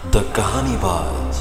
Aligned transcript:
The 0.00 0.32
कहानी 0.36 0.76
बाज 0.76 1.38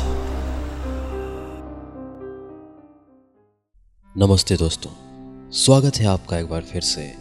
नमस्ते 4.18 4.56
दोस्तों, 4.58 4.92
स्वागत 5.52 5.96
है 5.96 6.06
आपका 6.06 6.38
एक 6.38 6.50
बार 6.50 6.62
फिर 6.62 6.82
से 6.82 7.16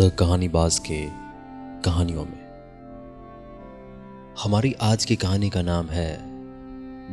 द 0.00 0.12
कहानी 0.18 0.48
बाज 0.48 0.78
के 0.78 1.08
कहानियों 1.82 2.24
में। 2.24 2.42
हमारी 4.42 4.72
आज 4.82 5.04
की 5.04 5.16
कहानी 5.16 5.50
का 5.50 5.62
नाम 5.62 5.86
है 5.86 6.18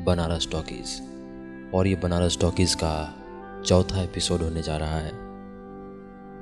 बनारस 0.06 0.48
टॉकीज, 0.52 1.02
और 1.76 1.88
ये 1.88 1.96
बनारस 1.96 2.38
टॉकीज 2.42 2.76
का 2.76 3.16
चौथा 3.66 4.02
एपिसोड 4.02 4.42
होने 4.42 4.62
जा 4.62 4.78
रहा 4.78 5.00
है। 5.00 5.12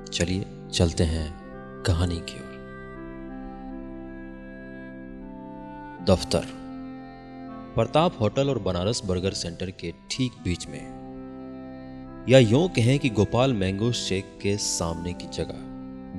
चलिए 0.06 0.46
चलते 0.74 1.04
हैं 1.04 1.34
कहानी 1.84 2.20
की 2.30 2.40
ओर। 2.40 2.56
दफ्तर। 6.16 6.67
प्रताप 7.78 8.14
होटल 8.22 8.50
और 8.50 8.60
बनारस 8.60 9.02
बर्गर 9.06 9.32
सेंटर 9.32 9.72
के 9.72 9.94
ठीक 10.12 10.32
बीच 10.44 10.68
में 10.68 12.26
या 12.30 12.40
यूँ 12.40 12.70
कहें 12.70 13.00
कि 13.00 13.10
गोपाल 13.10 13.54
मैंगो 13.54 13.92
शेक 13.92 14.40
के 14.42 14.58
सामने 14.58 15.14
की 15.14 15.28
जगह, 15.28 15.60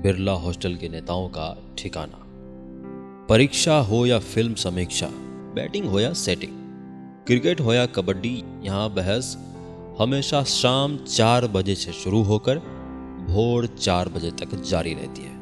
बिरला 0.02 0.32
हॉस्टल 0.32 0.76
के 0.76 0.88
नेताओं 0.88 1.28
का 1.28 1.74
ठिकाना। 1.78 2.20
परीक्षा 3.28 3.78
हो 3.78 4.06
या 4.06 4.18
फ़िल्म 4.18 4.54
समीक्षा, 4.54 5.06
बैटिंग 5.54 5.86
हो 5.86 6.00
या 6.00 6.12
सेटिंग, 6.12 6.52
क्रिकेट 7.26 7.60
हो 7.60 7.74
या 7.74 7.86
कबड्डी, 7.86 8.44
यहाँ 8.62 8.88
बहस 8.90 9.36
हमेशा 10.00 10.42
शाम 10.44 10.96
चार 10.96 11.46
बजे 11.46 11.74
से 11.74 11.92
शुरू 11.92 12.22
होकर 12.22 12.58
भोर 13.28 13.66
चार 13.66 14.08
बजे 14.08 14.30
तक 14.30 14.54
जारी 14.62 14.94
रहती 14.94 15.22
है। 15.22 15.36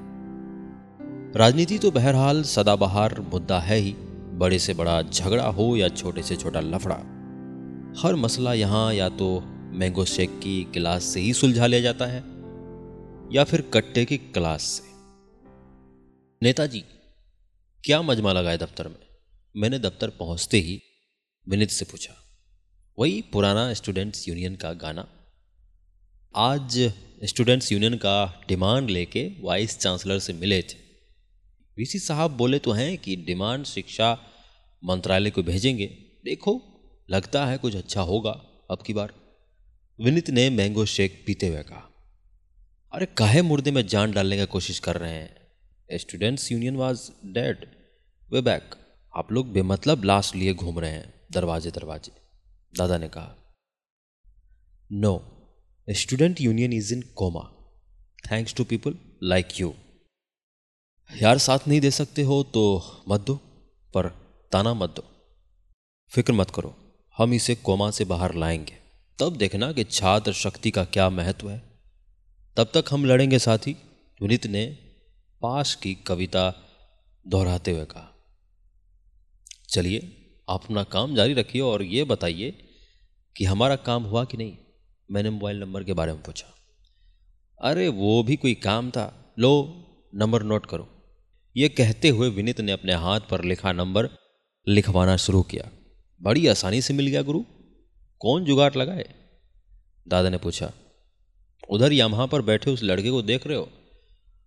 राजनीति 1.37 1.79
तो 1.79 1.91
बहरहाल 1.91 2.43
सदाबहार 2.43 3.21
मुद्दा 3.33 3.61
है 3.61 3.77
ही। 3.77 3.97
बड़े 4.37 4.59
से 4.59 4.75
बड़ा 4.75 5.01
झगड़ा 5.03 5.47
हो 5.49 5.77
या 5.77 5.89
छोटे 5.89 6.23
से 6.23 6.37
छोटा 6.37 6.61
लफड़ा, 6.61 6.97
हर 7.99 8.15
मसला 8.15 8.53
यहाँ 8.55 8.93
या 8.95 9.09
तो 9.09 9.29
मैंगो 9.73 10.05
शेक 10.05 10.39
की 10.39 10.63
गिलास 10.65 11.05
से 11.05 11.21
ही 11.21 11.33
सुलझा 11.33 11.67
लिया 11.67 11.81
जाता 11.81 12.07
है, 12.07 12.23
या 13.35 13.45
फिर 13.45 13.61
कट्टे 13.75 14.05
की 14.05 14.19
क्लास 14.19 14.63
से। 14.63 14.95
नेताजी, 16.43 16.85
क्या 17.85 18.03
मजमा 18.03 18.33
लगाए 18.33 18.59
दफ्तर 18.59 18.89
में? 18.89 18.99
मैंने 19.55 19.79
दफ्तर 19.79 20.11
पहुँचते 20.11 20.59
ही 20.59 20.81
विनित 21.47 21.71
से 21.71 21.85
पूछा। 21.85 22.15
वही 22.99 23.21
पुराना 23.33 23.73
स्टूडेंट्स 23.75 24.29
यूनियन 24.29 24.57
का 24.57 24.73
गाना। 24.75 25.07
आज 26.35 26.79
स्टूडेंट्स 27.25 27.73
यूनियन 27.73 27.95
का 27.97 28.45
डिमांड 28.49 28.91
लेके 28.91 29.31
वाइस 29.41 29.79
चांसलर 29.79 30.19
से 30.19 30.33
मिले 30.33 30.61
थे। 30.63 30.86
वीसी 31.79 31.99
साहब 31.99 32.31
बोले 32.31 32.59
तो 32.59 32.73
हैं 32.73 32.99
कि 32.99 33.17
डिमांड 33.17 33.65
शिक्षा 33.65 34.19
मंत्रालय 34.85 35.31
को 35.31 35.43
भेजेंगे। 35.43 35.87
देखो, 36.25 36.63
लगता 37.11 37.47
है 37.47 37.59
कुछ 37.59 37.77
अच्छा 37.77 38.01
होगा। 38.01 38.31
अब 38.71 38.83
की 38.87 38.93
बार। 38.93 39.15
विनित 40.01 40.31
ने 40.31 40.51
मैंगो 40.51 40.85
शेक 40.85 41.25
पीते 41.27 41.49
हुए 41.49 41.63
कहा, 41.63 41.91
अरे, 42.93 43.07
काहे 43.07 43.43
मुर्दे 43.43 43.71
में 43.71 43.87
जान 43.87 44.13
डालने 44.13 44.39
की 44.39 44.47
कोशिश 44.47 44.79
कर 44.79 44.97
रहे 44.97 45.13
हैं? 45.13 45.37
Students 45.93 46.53
union 46.53 46.77
was 46.77 47.11
dead 47.25 47.71
way 48.33 48.41
back 48.41 48.75
आप 49.17 49.33
लोग 49.33 49.53
बेमतलब 49.53 50.05
लाश 50.05 50.35
लिए 50.35 50.55
घूम 50.55 50.79
रहे 50.79 50.91
हैं, 50.91 51.15
दरवाजे 51.33 51.71
दरवाजे। 51.71 52.13
दादा 52.77 52.99
ने 52.99 53.09
कहा 53.09 53.57
no 54.93 55.33
student 55.91 56.41
union 56.41 56.73
is 56.73 56.95
in 56.95 57.03
coma 57.03 57.53
thanks 58.31 58.55
to 58.55 58.65
people 58.65 58.99
like 59.23 59.49
you 59.61 59.75
यार 61.23 61.39
साथ 61.39 61.59
नहीं 61.69 61.81
दे 61.81 61.91
सकते 61.91 62.23
हो 62.23 62.43
तो 62.43 62.83
मत 63.09 63.21
दो, 63.21 63.35
पर 63.95 64.09
ताना 64.53 64.75
मत 64.75 64.91
दो। 64.91 65.05
फ़िक्र 66.09 66.33
मत 66.33 66.51
करो, 66.51 66.77
हम 67.17 67.35
इसे 67.35 67.55
कोमा 67.55 67.91
से 67.91 68.05
बाहर 68.05 68.35
लाएँगे। 68.35 68.75
तब 69.19 69.37
देखना 69.37 69.73
कि 69.73 69.85
छात्र 69.85 70.33
शक्ति 70.33 70.71
का 70.71 70.85
क्या 70.85 71.11
महत्व 71.11 71.51
है। 71.51 71.63
तब 72.57 72.65
तक 72.75 72.85
हम 72.91 73.05
लड़ेंगे 73.05 73.39
साथी 73.39 73.73
विनित 74.23 74.47
ने 74.47 74.67
पास 75.43 75.75
की 75.75 75.95
कविता 75.95 76.55
दोहराते 77.29 77.71
हुए 77.71 77.85
कहा। 77.85 78.15
चलिए 79.69 79.99
अपना 80.49 80.85
काम 80.85 81.15
जारी 81.15 81.35
रखिए 81.35 81.63
और 81.63 81.83
ये 81.83 82.05
बताइए 82.05 82.69
कि 83.37 83.45
हमारा 83.45 83.77
काम 83.77 84.03
हुआ 84.05 84.25
कि 84.25 84.37
नहीं? 84.37 84.57
मैंने 85.11 85.31
मोबाइल 85.31 85.61
नंबर 85.61 85.85
के 85.85 85.93
बारे 85.93 86.13
में 86.13 86.23
पूछा। 86.23 86.55
अरे, 87.63 87.89
वो 87.89 88.23
भी 88.23 88.37
कोई 88.37 88.55
काम 88.55 88.91
था। 88.91 89.35
लो, 89.39 89.83
नंबर 90.15 90.43
नोट 90.43 90.67
करो। 90.67 90.93
ये 91.57 91.69
कहते 91.69 92.09
हुए 92.09 92.29
विनित 92.29 92.61
ने 92.61 92.73
अपने 92.73 92.95
हाथ 92.95 93.21
पर 93.21 93.45
लिखा 93.45 93.73
नंबर 93.73 94.09
लिखवाना 94.69 95.17
शुरू 95.17 95.43
किया। 95.43 95.71
बड़ी 96.23 96.47
आसानी 96.47 96.83
से 96.83 96.95
मिल 96.95 97.07
गया, 97.07 97.23
गुरु। 97.23 97.45
कौन 98.19 98.45
जुगाड़ 98.45 98.75
लगाए? 98.75 99.15
दादा 100.09 100.29
ने 100.29 100.39
पूछा। 100.39 100.73
उधर 101.71 101.93
यहाँ 101.93 102.29
पर 102.29 102.43
बैठे 102.43 102.71
उस 102.71 102.83
लड़के 102.83 103.11
को 103.11 103.23
देख 103.23 103.47
रहे 103.47 103.57
हो? 103.57 103.71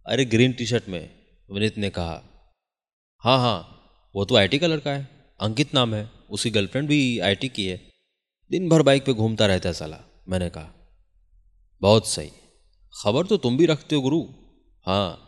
अरे, 0.06 0.26
ग्रीन 0.26 0.54
टी 0.54 0.66
शर्ट 0.66 0.90
में, 0.90 1.10
विनित 1.54 1.78
ने 1.78 1.90
कहा। 1.90 2.22
हाँ 3.20 3.38
हाँ 3.38 3.82
वो 4.16 4.26
तो 4.26 4.36
आईटी 4.36 4.60
का 4.60 4.68
लड़का 4.68 4.92
है। 4.92 5.08
अंकित 5.40 5.74
नाम 5.74 5.94
है। 5.96 6.10
उसकी 6.30 6.50
गर्लफ्रेंड 6.50 6.88
भी 6.88 7.20
आईटी 7.20 7.50
की 7.50 7.66
है। 7.66 7.92
दिन 8.52 8.70
भर 8.70 8.82
बाइक 8.82 9.06
पे 9.06 9.14
घूमता 9.14 9.46
रहता 9.46 9.70
है 9.70 9.74
साला, 9.74 10.00
मैंने 10.30 10.50
कहा। 10.50 10.70
बहुत 11.82 12.08
सही। 12.08 12.32
खबर 13.04 13.26
तो 13.26 13.38
तुम 13.38 13.58
भी 13.58 13.66
रखते 13.66 13.96
हो, 13.96 14.02
गुरु। 14.02 14.24
हाँ 14.86 15.26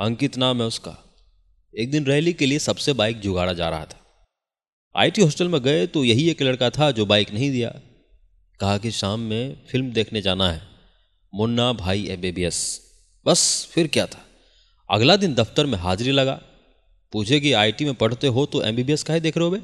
अंकित 0.00 0.36
नाम 0.36 0.60
है 0.60 0.66
उसका। 0.66 0.96
एक 1.78 1.90
दिन 1.90 2.04
रैली 2.04 2.32
के 2.32 2.46
लिए 2.46 2.58
सबसे 2.58 2.92
बाइक 2.92 3.20
जुगाड़ा 3.20 3.52
जा 3.52 3.68
रहा 3.68 3.84
था। 3.84 4.00
आईटी 4.96 5.22
हॉस्टल 5.22 5.48
में 5.48 5.60
गए 5.60 5.86
तो 5.86 6.04
यही 6.04 6.30
एक 6.30 6.42
लड़का 6.42 6.70
था 6.70 6.90
जो 6.90 7.06
बाइक 7.06 7.32
नहीं 7.32 7.50
दिया। 7.50 7.70
कहा 8.60 8.78
कि 8.78 8.90
शाम 8.90 9.20
में 9.20 9.66
फ़िल्म 9.70 9.90
देखने 9.92 10.22
जाना 10.22 10.50
है। 10.52 10.62
मुन्ना 11.34 11.72
भाई 11.72 12.06
एस 12.38 12.80
बस, 13.26 13.68
फिर 13.72 13.86
क्या 13.86 14.06
था? 14.06 14.24
अगला 14.90 15.16
दिन 15.16 15.34
दफ्तर 15.34 15.66
में 15.66 15.78
हाजिरी 15.78 16.10
लगा। 16.10 16.40
पूछे 17.12 17.40
कि 17.40 17.52
आईटी 17.52 17.84
में 17.84 17.94
पढ़ते 17.94 18.26
हो 18.26 18.46
तो 18.46 18.62
एमबीबीएस 18.62 19.02
काहे 19.02 19.20
देख 19.20 19.36
रहे 19.36 19.44
हो 19.44 19.50
बे? 19.50 19.60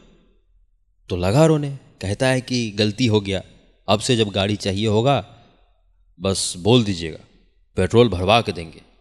तो 1.08 1.16
लगा 1.16 1.46
रोने। 1.46 1.70
कहता 2.00 2.28
है 2.28 2.40
कि 2.40 2.70
गलती 2.70 3.06
हो 3.06 3.20
गया। 3.20 3.42
अब 3.88 4.00
से 4.00 4.16
जब 4.16 4.28
गाड़ी 4.28 4.56
चाहिए 4.56 4.86
होगा, 4.86 5.36
बस 6.20 6.54
बोल 6.56 6.84
दीजिएगा। 6.84 7.18
पेट्रोल 7.76 8.08
भरवा 8.08 8.40
के 8.40 8.52
देंगे। 8.52 8.93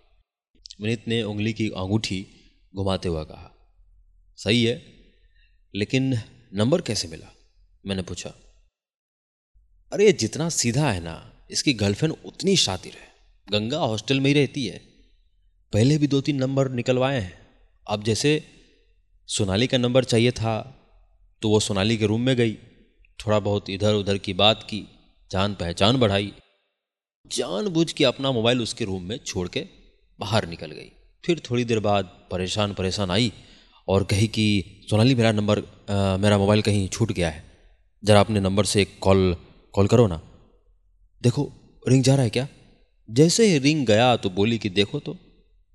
विनीत 0.79 1.07
ने 1.07 1.21
उंगली 1.23 1.53
की 1.53 1.69
अंगूठी 1.69 2.25
घुमाते 2.73 3.09
हुए 3.09 3.23
कहा, 3.25 3.49
सही 4.37 4.63
है, 4.63 4.81
लेकिन 5.73 6.13
नंबर 6.53 6.81
कैसे 6.81 7.07
मिला? 7.07 7.33
मैंने 7.85 8.01
पूछा, 8.01 8.29
अरे 9.91 10.11
जितना 10.13 10.49
सीधा 10.49 10.89
है 10.91 10.99
ना, 10.99 11.15
इसकी 11.51 11.73
गर्लफ्रेंड 11.73 12.15
उतनी 12.25 12.55
शातिर 12.57 12.93
है। 12.93 13.11
गंगा 13.47 13.77
हॉस्टल 13.77 14.19
में 14.19 14.27
ही 14.27 14.33
रहती 14.33 14.65
है। 14.65 14.77
पहले 15.73 15.97
भी 15.97 16.07
दो 16.07 16.21
तीन 16.21 16.35
नंबर 16.35 16.69
निकलवाए 16.71 17.19
हैं। 17.21 17.33
अब 17.87 18.03
जैसे 18.03 18.31
सोनाली 19.29 19.67
का 19.67 19.77
नंबर 19.77 20.03
चाहिए 20.03 20.31
था 20.31 20.55
तो 21.41 21.49
वो 21.49 21.59
सोनाली 21.59 21.97
के 21.97 22.05
रूम 22.05 22.21
में 22.21 22.35
गई। 22.35 22.53
थोड़ा 23.19 23.39
बहुत 23.39 23.69
इधर 23.69 23.93
उधर 23.93 24.17
की 24.17 24.33
बात 24.33 24.63
की 24.63 24.81
जान 25.31 25.53
पहचान 25.55 25.97
बढ़ाई। 25.97 26.31
जानबूझ 27.25 27.91
के 27.91 28.03
अपना 28.03 28.31
मोबाइल 28.31 28.61
उसके 28.61 28.85
रूम 28.85 29.03
में 29.03 29.17
छोड़ 29.17 29.47
के 29.47 29.65
बाहर 30.23 30.47
निकल 30.47 30.71
गई। 30.71 30.91
फिर 31.23 31.41
थोड़ी 31.49 31.65
देर 31.65 31.79
बाद 31.79 32.05
परेशान 32.31 32.73
परेशान 32.73 33.11
आई 33.11 33.31
और 33.87 34.03
कही 34.03 34.27
कि 34.27 34.45
सोनाली 34.89 35.15
मेरा 35.15 35.31
नंबर 35.31 35.59
आ, 35.59 36.17
मेरा 36.17 36.37
मोबाइल 36.37 36.61
कहीं 36.61 36.87
छूट 36.87 37.11
गया 37.11 37.29
है। 37.29 37.43
ज़रा 38.03 38.19
अपने 38.19 38.39
नंबर 38.39 38.65
से 38.65 38.85
कॉल 38.85 39.35
कॉल 39.73 39.87
करो 39.87 40.07
ना। 40.07 40.21
देखो 41.21 41.51
रिंग 41.87 42.03
जा 42.03 42.15
रहा 42.15 42.23
है 42.23 42.29
क्या? 42.29 42.47
जैसे 43.09 43.45
ही 43.45 43.57
रिंग 43.57 43.85
गया 43.85 44.15
तो 44.15 44.29
बोली 44.29 44.57
कि 44.57 44.69
देखो 44.69 44.99
तो 44.99 45.15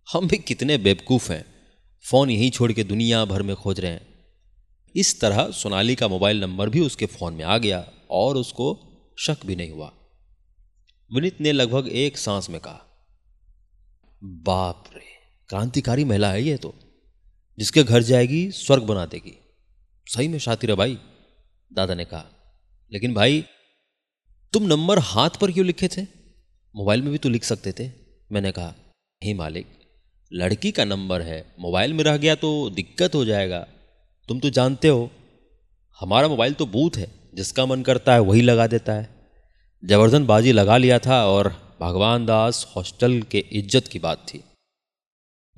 हम 0.08 0.28
भी 0.28 0.36
कितने 0.38 0.78
बेवकूफ़ 0.78 1.32
हैं। 1.32 1.44
फ़ोन 2.04 2.30
यहीं 2.30 2.50
छोड़ 2.50 2.72
के 2.72 2.84
दुनिया 2.84 3.24
भर 3.24 3.42
में 3.42 3.54
खोज 3.56 3.80
रहे 3.80 3.92
हैं। 3.92 4.06
इस 4.94 5.20
तरह 5.20 5.50
सोनाली 5.50 5.94
का 5.94 6.08
मोबाइल 6.08 6.40
नंबर 6.40 6.68
भी 6.68 6.80
उसके 6.80 7.06
फ़ोन 7.06 7.34
में 7.34 7.44
आ 7.44 7.58
गया 7.58 7.84
और 8.10 8.36
उसको 8.36 8.66
शक 9.18 9.46
भी 9.46 9.56
नहीं 9.56 9.70
हुआ। 9.70 9.92
विनित 11.10 11.40
ने 11.40 11.52
लगभग 11.52 11.88
एक 11.88 12.18
सांस 12.18 12.50
में 12.50 12.60
कहा 12.60 12.84
बाप 14.24 14.84
रे, 14.96 15.02
क्रांतिकारी 15.48 16.04
महिला 16.04 16.32
है 16.32 16.42
ये 16.42 16.56
तो। 16.56 16.74
जिसके 17.58 17.82
घर 17.82 18.02
जाएगी, 18.02 18.50
स्वर्ग 18.50 18.82
बना 18.82 19.06
देगी। 19.06 19.38
सही 20.06 20.28
में 20.28 20.38
शातिर 20.38 20.70
है 20.70 20.76
भाई, 20.76 20.98
दादा 21.72 21.94
ने 21.94 22.04
कहा। 22.04 22.24
लेकिन 22.92 23.14
भाई, 23.14 23.44
तुम 24.52 24.62
नंबर 24.62 24.98
हाथ 24.98 25.30
पर 25.30 25.52
क्यों 25.52 25.66
लिखे 25.66 25.88
थे? 25.88 26.02
मोबाइल 26.76 27.02
में 27.02 27.12
भी 27.12 27.18
तो 27.18 27.28
लिख 27.28 27.44
सकते 27.44 27.72
थे, 27.72 27.90
मैंने 28.32 28.52
कहा। 28.52 28.74
हे 29.24 29.34
मालिक, 29.34 29.66
लड़की 30.32 30.72
का 30.72 30.84
नंबर 30.84 31.22
है, 31.22 31.54
मोबाइल 31.60 31.92
में 31.92 32.04
रह 32.04 32.16
गया 32.16 32.34
तो 32.34 32.70
दिक्कत 32.70 33.14
हो 33.14 33.24
जाएगा। 33.24 33.66
तुम 34.28 34.40
तो 34.40 34.50
जानते 34.50 34.88
हो, 34.88 35.10
हमारा 36.00 36.28
मोबाइल 36.28 36.52
तो 36.52 36.66
बूथ 36.66 36.90
है, 36.96 37.10
जिसका 37.34 37.66
मन 37.66 37.82
करता 37.82 38.12
है 38.12 38.20
वही 38.20 38.40
लगा 38.40 38.66
देता 38.66 38.92
है। 38.92 39.30
जबरदन 39.84 40.26
बाजी 40.26 40.52
लगा 40.52 40.76
लिया 40.76 40.98
था 40.98 41.26
और 41.26 41.67
भगवान 41.80 42.26
दास 42.26 42.66
हॉस्टल 42.76 43.20
के 43.22 43.38
इज़्ज़त 43.38 43.88
की 43.88 43.98
बात 43.98 44.26
थी। 44.28 44.42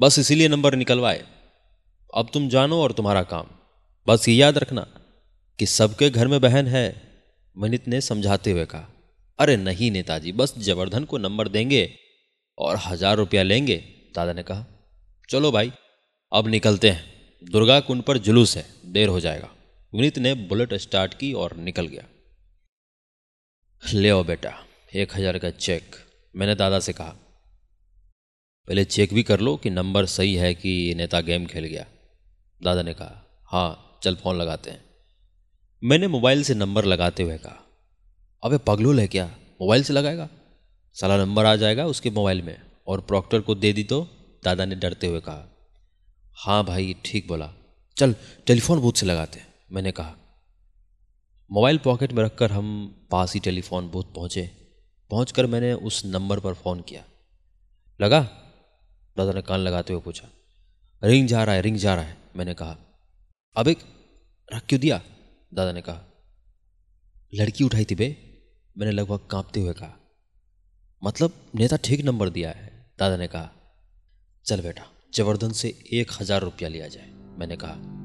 बस 0.01 0.19
इसीलिए 0.19 0.49
नंबर 0.49 0.75
निकलवाए। 0.75 1.25
अब 2.15 2.31
तुम 2.35 2.49
जानो 2.49 2.81
और 2.83 2.93
तुम्हारा 2.93 3.23
काम। 3.23 3.47
बस 4.07 4.29
ये 4.29 4.35
याद 4.35 4.59
रखना 4.59 4.87
कि 5.59 5.67
सबके 5.67 6.11
घर 6.11 6.29
में 6.29 6.41
बहन 6.41 6.67
है, 6.67 7.03
मनित 7.57 7.89
ने 7.89 8.01
समझाते 8.01 8.51
हुए 8.51 8.65
कहा। 8.65 8.89
अरे 9.39 9.57
नहीं 9.57 9.91
नेताजी, 9.91 10.33
बस 10.33 10.55
जवर्धन 10.59 11.05
को 11.05 11.19
नंबर 11.19 11.49
देंगे 11.49 11.95
और 12.59 12.77
हज़ार 12.77 13.17
रुपया 13.17 13.43
लेंगे, 13.43 13.77
दादा 14.15 14.33
ने 14.33 14.43
कहा। 14.43 14.67
चलो 15.29 15.51
भाई, 15.53 15.73
अब 16.33 16.49
निकलते 16.49 16.91
हैं। 16.91 17.49
दुर्गा 17.51 17.81
कुंड 17.81 18.03
पर 18.03 18.19
जुलूस 18.19 18.57
है, 18.57 18.67
देर 18.87 19.09
हो 19.09 19.21
जाएगा। 19.21 19.49
विनीत 19.93 20.19
ने 20.19 20.35
बुलेट 20.35 20.75
स्टार्ट 20.75 21.15
की 21.15 21.33
और 21.33 21.57
निकल 21.57 21.87
गया। 21.87 22.05
ले 23.83 24.09
आओ 24.11 24.25
बेटा, 24.25 24.53
एक 24.95 25.15
हज़ार 25.17 25.39
का 25.39 25.51
चेक। 25.51 25.97
मैंने 26.35 26.55
दादा 26.55 26.79
से 26.81 26.93
कहा, 26.93 27.15
पहले 28.69 28.85
चेक 28.85 29.15
भी 29.15 29.23
कर 29.23 29.41
लो 29.41 29.57
कि 29.57 29.71
नंबर 29.71 30.07
सही 30.07 30.35
है 30.35 30.55
कि 30.55 30.95
नेता 30.97 31.21
गेम 31.21 31.47
खेल 31.47 31.65
गया। 31.65 31.87
दादा 32.61 32.83
ने 32.83 32.95
कहा 32.95 33.41
हाँ 33.49 33.99
चल 34.03 34.15
फ़ोन 34.15 34.37
लगाते 34.37 34.71
हैं। 34.71 34.85
मैंने 35.83 36.09
मोबाइल 36.09 36.43
से 36.43 36.55
नंबर 36.55 36.85
लगाते 36.85 37.23
हुए 37.23 37.39
कहा, 37.39 37.57
अबे 38.43 38.59
पगलूल 38.59 39.01
है 39.01 39.07
क्या? 39.09 39.27
मोबाइल 39.61 39.83
से 39.83 39.93
लगाएगा? 39.93 40.29
साला 40.97 41.17
नंबर 41.17 41.45
आ 41.45 41.55
जाएगा 41.57 41.87
उसके 41.87 42.11
मोबाइल 42.11 42.43
में 42.43 42.61
और 42.87 43.01
प्रॉक्टर 43.01 43.41
को 43.41 43.55
दे 43.55 43.73
दी 43.73 43.85
तो? 43.85 44.03
दादा 44.45 44.65
ने 44.65 44.75
डरते 44.75 45.07
हुए 45.07 45.21
कहा 45.21 45.47
हाँ 46.37 46.65
भाई, 46.65 46.95
ठीक 47.05 47.29
बोला। 47.29 47.53
चल, 47.97 48.15
टेलीफोन 48.47 48.81
बूथ 48.81 48.93
से 48.93 49.07
लगाते 49.07 49.43
मैंने 49.73 49.93
कहा, 49.93 50.15
मोबाइल 51.51 51.79
पॉकेट 51.79 52.13
में 52.13 52.23
रखकर 52.25 52.53
हम 52.53 52.69
पास 53.11 53.35
ही 53.35 53.41
टेलीफोन 53.41 53.89
बूथ 53.89 54.05
पहुँचे। 54.15 54.51
पहुंचकर 55.11 55.47
मैंने 55.47 55.73
उस 55.73 56.05
नंबर 56.05 56.41
पर 56.41 56.55
फ़ोन 56.55 56.81
किया। 56.81 57.05
लगा? 58.01 58.21
दादा 59.17 59.33
ने 59.33 59.43
कान 59.43 59.61
लगाते 59.61 59.93
हुए 59.93 60.03
पूछा। 60.03 60.29
रिंग 61.03 61.29
जा 61.29 61.45
रहा 61.45 61.55
है, 61.55 61.61
रिंग 61.61 61.77
जा 61.77 61.95
रहा 61.95 62.05
है, 62.05 62.17
मैंने 62.37 62.55
कहा। 62.55 62.77
अब 63.57 63.69
एक 63.69 63.79
रख 64.55 64.67
क्यों 64.67 64.81
दिया? 64.81 65.01
दादा 65.55 65.73
ने 65.73 65.81
कहा। 65.81 66.05
लड़की 67.35 67.65
उठाई 67.65 67.85
थी 67.85 67.95
बे, 67.95 68.17
मैंने 68.79 68.93
लगभग 68.93 69.27
कांपते 69.31 69.61
हुए 69.61 69.73
कहा। 69.73 69.97
मतलब 71.03 71.51
नेता 71.55 71.77
ठीक 71.77 72.05
नंबर 72.05 72.31
दिया 72.31 72.51
है, 72.51 72.93
दादा 72.99 73.17
ने 73.17 73.27
कहा। 73.27 73.51
चल 74.47 74.61
बेटा 74.61 74.87
जबरदन 75.15 75.53
से 75.53 75.69
एक 75.93 76.13
हज़ार 76.21 76.43
रुपया 76.43 76.69
लिया 76.69 76.89
जाए, 76.89 77.11
मैंने 77.39 77.57
कहा। 77.57 78.00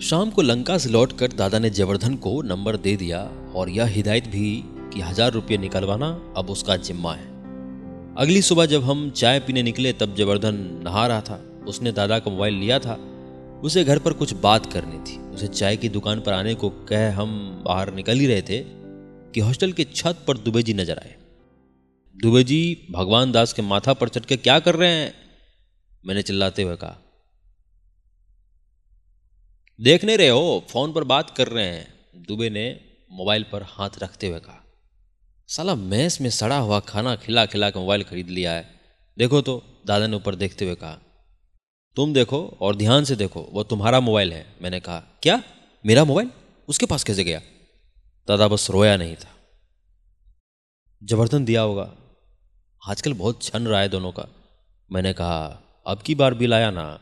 शाम 0.00 0.30
को 0.30 0.42
लंका 0.42 0.78
से 0.78 0.88
लौटकर 0.88 1.32
दादा 1.32 1.58
ने 1.58 1.70
जवर्धन 1.70 2.14
को 2.14 2.42
नंबर 2.42 2.76
दे 2.76 2.96
दिया 2.96 3.22
और 3.54 3.68
यह 3.68 3.84
हिदायत 3.84 4.26
भी 4.26 4.64
कि 4.94 5.00
हज़ार 5.00 5.32
रुपये 5.32 5.58
निकलवाना 5.58 6.34
अब 6.36 6.50
उसका 6.50 6.76
जिम्मा 6.76 7.14
है। 7.14 7.26
अगली 8.14 8.42
सुबह 8.42 8.66
जब 8.66 8.82
हम 8.82 9.10
चाय 9.10 9.40
पीने 9.40 9.62
निकले 9.62 9.92
तब 9.92 10.14
जवर्धन 10.14 10.82
नहा 10.84 11.06
रहा 11.06 11.20
था। 11.20 11.64
उसने 11.68 11.92
दादा 11.92 12.18
का 12.18 12.30
मोबाइल 12.30 12.54
लिया 12.54 12.78
था। 12.78 12.94
उसे 13.64 13.84
घर 13.84 13.98
पर 13.98 14.12
कुछ 14.12 14.32
बात 14.32 14.72
करनी 14.72 14.98
थी। 14.98 15.18
उसे 15.30 15.48
चाय 15.48 15.76
की 15.76 15.88
दुकान 15.88 16.20
पर 16.20 16.32
आने 16.32 16.54
को 16.54 16.70
कह 16.70 17.14
हम 17.14 17.62
बाहर 17.64 17.94
निकल 17.94 18.18
ही 18.18 18.26
रहे 18.26 18.42
थे 18.42 18.62
कि 19.34 19.40
हॉस्टल 19.40 19.72
की 19.72 19.84
छत 19.84 20.24
पर 20.28 20.38
दुबे 20.38 20.62
जी 20.62 20.74
नज़र 20.74 20.98
आए। 20.98 21.14
दुबे 22.16 22.44
जी 22.44 22.88
भगवान 22.90 23.32
दास 23.32 23.52
के 23.52 23.62
माथा 23.62 23.92
पर 23.92 24.08
चढ़ 24.08 24.24
के 24.24 24.36
क्या 24.36 24.58
कर 24.58 24.74
रहे 24.74 24.90
हैं? 24.90 25.12
मैंने 26.06 26.22
चिल्लाते 26.22 26.62
हुए 26.62 26.76
कहा 26.76 26.96
देख 29.78 30.04
नहीं 30.04 30.16
रहे 30.18 30.28
हो, 30.28 30.64
फ़ोन 30.70 30.92
पर 30.92 31.04
बात 31.04 31.30
कर 31.30 31.48
रहे 31.48 31.64
हैं। 31.64 31.88
दुबे 32.26 32.50
ने 32.50 32.80
मोबाइल 33.10 33.44
पर 33.52 33.62
हाथ 33.62 33.90
रखते 33.98 34.28
हुए 34.28 34.38
कहा, 34.38 34.64
साला 35.48 35.74
मैस 35.74 36.20
में 36.20 36.30
सड़ा 36.30 36.58
हुआ 36.58 36.80
खाना 36.80 37.14
खिला 37.16 37.46
खिला 37.46 37.70
के 37.70 37.78
मोबाइल 37.78 38.02
खरीद 38.02 38.28
लिया 38.28 38.52
है। 38.52 38.80
देखो 39.18 39.40
तो 39.40 39.62
दादा 39.86 40.06
ने 40.06 40.16
ऊपर 40.16 40.34
देखते 40.34 40.64
हुए 40.64 40.74
कहा। 40.74 40.98
तुम 41.96 42.14
देखो 42.14 42.58
और 42.60 42.76
ध्यान 42.76 43.04
से 43.04 43.16
देखो, 43.16 43.42
वो 43.52 43.62
तुम्हारा 43.62 44.00
मोबाइल 44.00 44.32
है, 44.32 44.46
मैंने 44.62 44.80
कहा। 44.80 44.98
क्या? 45.22 45.42
मेरा 45.86 46.04
मोबाइल? 46.04 46.30
उसके 46.68 46.86
पास 46.86 47.04
कैसे 47.04 47.24
गया? 47.24 47.40
दादा 48.28 48.48
बस 48.48 48.70
रोया 48.70 48.96
नहीं 48.96 49.16
था। 49.16 49.34
जबरदन 51.02 51.44
दिया 51.44 51.62
होगा। 51.62 51.94
आजकल 52.82 53.14
बहुत 53.14 53.42
छन 53.42 53.66
रहा 53.66 53.80
है 53.80 53.88
दोनों 53.88 54.12
का। 54.12 54.26
मैंने 54.92 55.12
कहा, 55.12 55.62
अब 55.86 56.02
की 56.02 56.14
बार 56.14 56.34
बिल 56.34 56.54
आया 56.54 56.70
ना? 56.70 57.00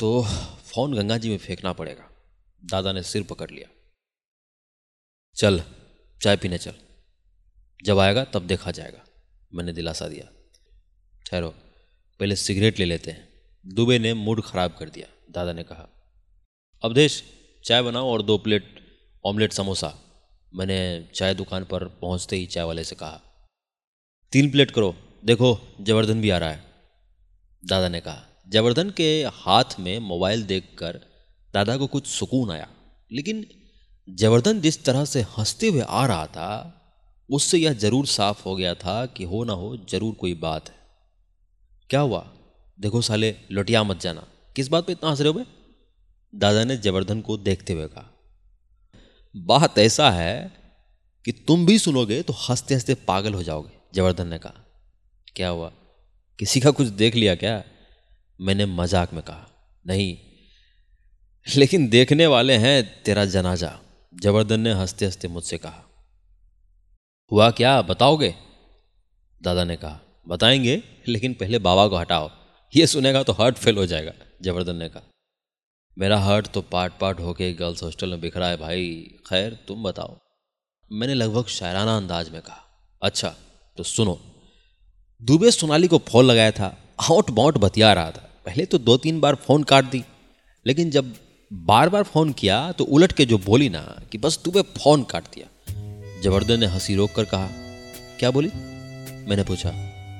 तो 0.00 0.26
फ़ोन 0.70 0.94
गंगा 0.94 1.18
जी 1.18 1.30
में 1.30 1.38
फेंकना 1.38 1.72
पड़ेगा। 1.72 2.10
दादा 2.64 2.92
ने 2.92 3.02
सिर 3.02 3.22
पकड़ 3.22 3.50
लिया। 3.50 3.68
चल, 5.36 5.62
चाय 6.22 6.36
पीने 6.36 6.58
चल। 6.58 6.74
जब 7.84 7.98
आएगा 7.98 8.24
तब 8.24 8.46
देखा 8.46 8.70
जाएगा। 8.70 9.04
मैंने 9.54 9.72
दिलासा 9.72 10.08
दिया। 10.08 10.26
ठहरो। 11.26 11.50
पहले 12.20 12.36
सिगरेट 12.36 12.78
ले 12.78 12.84
लेते 12.84 13.10
हैं। 13.10 13.28
दुबे 13.66 13.98
ने 13.98 14.14
मूड 14.14 14.42
खराब 14.42 14.76
कर 14.78 14.88
दिया। 14.88 15.08
दादा 15.30 15.52
ने 15.52 15.62
कहा 15.62 15.88
अवधेश 16.82 17.22
चाय 17.64 17.82
बनाओ 17.82 18.08
और 18.08 18.22
दो 18.22 18.38
प्लेट 18.38 18.80
ऑमलेट 19.24 19.52
समोसा। 19.52 19.98
मैंने 20.54 21.08
चाय 21.14 21.34
दुकान 21.34 21.64
पर 21.64 21.84
पहुँचते 21.84 22.36
ही 22.36 22.46
चाय 22.46 22.64
वाले 22.64 22.84
से 22.84 22.94
कहा, 22.94 23.20
तीन 24.32 24.50
प्लेट 24.50 24.70
करो। 24.70 24.96
देखो 25.24 25.76
जबरदन 25.80 26.20
भी 26.20 26.30
आ 26.30 26.38
रहा 26.38 26.50
है। 26.50 26.64
दादा 27.66 27.88
ने 27.88 28.00
कहा 28.00 28.26
जबरदन 28.50 28.90
के 28.90 29.08
हाथ 29.34 29.78
में 29.80 29.98
मोबाइल 29.98 30.42
देखकर 30.42 31.00
दादा 31.54 31.76
को 31.76 31.86
कुछ 31.86 32.06
सुकून 32.06 32.50
आया। 32.50 32.68
लेकिन 33.12 33.44
जबरदन 34.08 34.60
जिस 34.60 34.84
तरह 34.84 35.04
से 35.04 35.20
हँसते 35.38 35.68
हुए 35.68 35.80
आ 35.80 36.06
रहा 36.06 36.26
था, 36.26 36.50
उससे 37.30 37.58
यह 37.58 37.72
ज़रूर 37.72 38.06
साफ़ 38.06 38.42
हो 38.44 38.56
गया 38.56 38.74
था 38.74 39.06
कि 39.06 39.24
हो 39.24 39.44
ना 39.44 39.52
हो, 39.52 39.76
ज़रूर 39.90 40.14
कोई 40.14 40.34
बात 40.34 40.68
है। 40.68 40.74
क्या 41.90 42.00
हुआ? 42.00 42.26
देखो 42.78 43.00
साले, 43.00 43.34
लुटिया 43.50 43.82
मत 43.82 44.00
जाना। 44.00 44.26
किस 44.56 44.68
बात 44.68 44.86
पे 44.86 44.92
इतना 44.92 45.10
हंस 45.10 45.20
रहे 45.20 45.32
हो 45.32 45.44
दादा 46.32 46.64
ने 46.64 46.76
जबरदन 46.76 47.20
को 47.20 47.36
देखते 47.38 47.72
हुए 47.72 47.86
कहा, 47.86 48.10
बात 49.34 49.78
ऐसा 49.78 50.10
है 50.10 50.52
कि 51.24 51.32
तुम 51.32 51.66
भी 51.66 51.78
सुनोगे 51.78 52.22
तो 52.22 52.32
हँसते 52.32 52.74
हँसते 52.74 52.94
पागल 52.94 53.34
हो 53.34 53.42
जाओगे, 53.42 53.70
जबरदन 53.94 54.28
ने 54.28 54.38
कहा। 54.38 54.64
क्या 55.36 55.48
हुआ? 55.48 55.72
किसी 56.38 56.60
का 56.60 56.70
कुछ 56.70 56.86
देख 56.86 57.14
लिया 57.14 57.34
क्या? 57.34 57.62
मैंने 58.40 58.66
मज़ाक 58.66 59.12
में 59.12 59.22
कहा। 59.22 59.46
नहीं, 59.86 60.16
लेकिन 61.56 61.88
देखने 61.88 62.26
वाले 62.26 62.56
हैं 62.56 63.02
तेरा 63.02 63.24
जनाजा 63.24 63.78
जबरदन 64.14 64.60
ने 64.60 64.72
हँसते 64.72 65.06
हँसते 65.06 65.28
मुझसे 65.28 65.58
कहा। 65.58 65.84
हुआ 67.30 67.50
क्या, 67.50 67.82
बताओगे? 67.82 68.34
दादा 69.40 69.64
ने 69.64 69.76
कहा। 69.76 70.00
बताएँगे, 70.28 70.82
लेकिन 71.08 71.34
पहले 71.34 71.58
बाबा 71.58 71.86
को 71.88 71.96
हटाओ। 71.96 72.30
ये 72.72 72.86
सुनेगा 72.86 73.22
तो 73.22 73.32
हार्ट 73.32 73.56
फेल 73.56 73.76
हो 73.76 73.86
जाएगा 73.86 74.12
जबरदन 74.42 74.76
ने 74.76 74.88
कहा। 74.88 75.02
मेरा 75.96 76.18
हार्ट 76.18 76.46
तो 76.46 76.62
पार्ट 76.62 76.92
पार्ट 77.00 77.20
होके 77.20 77.52
गर्ल्स 77.52 77.82
हॉस्टल 77.82 78.10
में 78.10 78.20
बिखरा 78.20 78.46
है 78.46 78.56
भाई। 78.56 78.86
खैर, 79.28 79.54
तुम 79.68 79.82
बताओ। 79.82 80.16
मैंने 80.90 81.14
लगभग 81.14 81.46
शायराना 81.46 81.96
अंदाज 81.96 82.28
में 82.28 82.40
कहा। 82.42 82.64
अच्छा 83.02 83.34
तो 83.76 83.82
सुनो। 83.82 84.18
दुबे 85.22 85.50
सोनाली 85.50 85.88
को 85.88 85.98
फ़ोन 85.98 86.24
लगाया 86.24 86.50
था 86.50 86.76
आउट 87.10 87.30
बाउट 87.30 87.58
बतिया 87.58 87.92
रहा 87.92 88.10
था। 88.10 88.29
पहले 88.46 88.64
तो 88.64 88.78
दो 88.78 88.96
तीन 88.96 89.20
बार 89.20 89.34
फ़ोन 89.36 89.62
काट 89.62 89.84
दी, 89.84 90.02
लेकिन 90.66 90.90
जब 90.90 91.12
बार 91.50 91.88
बार 91.88 92.02
फ़ोन 92.02 92.32
किया 92.32 92.60
तो 92.72 92.84
उलट 92.86 93.12
के 93.12 93.24
जो 93.26 93.38
बोली 93.38 93.68
ना 93.68 93.80
कि 94.12 94.18
बस 94.18 94.38
तुम्हें 94.44 94.62
फ़ोन 94.76 95.02
काट 95.02 95.24
दिया। 95.34 95.46
जबरदन 96.22 96.60
ने 96.60 96.66
हँसी 96.66 96.94
रोक 96.94 97.12
कर 97.12 97.24
कहा, 97.24 97.48
क्या 98.18 98.30
बोली? 98.30 98.48
मैंने 99.28 99.42
पूछा, 99.44 99.70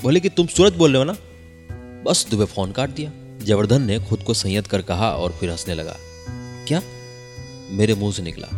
बोले 0.02 0.20
कि 0.20 0.28
तुम 0.28 0.46
सूरज 0.46 0.74
बोल 0.74 0.92
रहे 0.92 0.98
हो 0.98 1.04
ना? 1.04 1.16
बस 2.04 2.26
तुम्हें 2.30 2.46
फ़ोन 2.46 2.72
काट 2.72 2.90
दिया। 2.90 3.12
जबरदन 3.44 3.82
ने 3.82 3.98
खुद 4.00 4.22
को 4.22 4.34
संयत 4.34 4.66
कर 4.66 4.82
कहा 4.82 5.10
और 5.12 5.32
फिर 5.32 5.50
हंसने 5.50 5.74
लगा, 5.74 5.96
क्या? 6.68 6.82
मेरे 7.70 7.94
मुँह 7.94 8.12
से 8.12 8.22
निकला, 8.22 8.48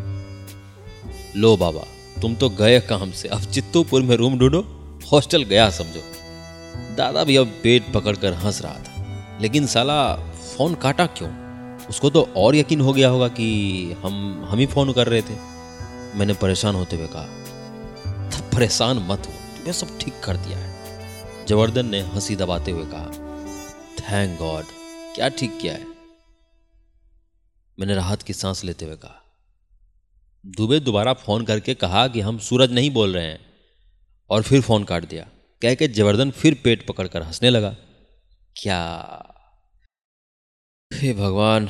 लो 1.37 1.57
बाबा, 1.57 1.85
तुम 2.23 2.35
तो 2.35 2.49
गए 2.51 2.81
काम 2.89 3.11
से, 3.13 3.29
अब 3.29 3.51
चित्तूपुर 3.51 4.03
में 4.03 4.17
रूम 4.17 4.39
ढूंढो, 4.39 4.61
हॉस्टल 5.13 5.43
गया 5.45 5.69
समझो। 5.73 6.03
दादा 6.97 7.25
भी 7.25 7.37
अब 7.37 7.47
पेट 7.63 7.93
पकड़कर 7.93 8.33
हंस 8.35 8.61
रहा 8.63 8.75
था। 8.75 8.92
लेकिन 9.41 9.67
साला, 9.67 10.17
फ़ोन 10.57 10.75
काटा 10.75 11.07
क्यों? 11.07 11.43
उसको 11.87 12.11
तो 12.11 12.23
और 12.37 12.57
यकीन 12.57 12.81
हो 12.81 12.93
गया 12.93 13.09
होगा 13.09 13.29
कि 13.29 13.49
हम 13.93 14.45
हम 14.49 14.59
ही 14.59 14.67
फ़ोन 14.67 14.93
कर 14.93 15.07
रहे 15.07 15.23
थे। 15.23 15.35
मैंने 16.19 16.35
परेशान 16.35 16.75
होते 16.75 16.97
हुए 16.97 17.07
कहा 17.07 17.27
परेशान 18.55 18.97
मत 18.97 19.19
हो। 19.19 19.33
तुम्हें 19.33 19.73
सब 19.73 19.99
ठीक 19.99 20.15
कर 20.25 20.37
दिया 20.37 20.59
है। 20.59 20.73
जवर्धन 21.47 21.87
ने 21.87 22.01
हँसी 22.01 22.37
दबाते 22.37 22.71
हुए 22.71 22.85
कहा 22.85 23.07
थैंक 24.01 24.39
गॉड 24.39 24.65
क्या 25.15 25.29
ठीक 25.29 25.59
किया 25.61 25.73
है? 25.73 25.87
मैंने 27.81 27.95
राहत 27.95 28.23
की 28.23 28.33
सांस 28.33 28.65
लेते 28.65 28.85
हुए 28.85 28.97
कहा, 28.97 29.23
दुबे 30.47 30.81
दोबारा 30.81 31.13
फ़ोन 31.13 31.45
करके 31.45 31.75
कहा 31.75 32.09
कि 32.09 32.21
हम 32.21 32.39
सूरज 32.39 32.73
नहीं 32.73 32.91
बोल 32.91 33.15
रहे 33.15 33.27
हैं। 33.27 33.41
और 34.31 34.43
फिर 34.43 34.61
फ़ोन 34.61 34.85
काट 34.85 35.09
दिया। 35.09 35.27
कह 35.63 35.75
के 35.75 35.89
जबरदन 35.89 36.31
फिर 36.31 36.61
पेट 36.65 36.87
पकड़कर 36.87 37.23
हंसने 37.23 37.51
लगा। 37.51 37.77
क्या? 38.57 38.83
हे 40.91 41.13
भगवान। 41.13 41.67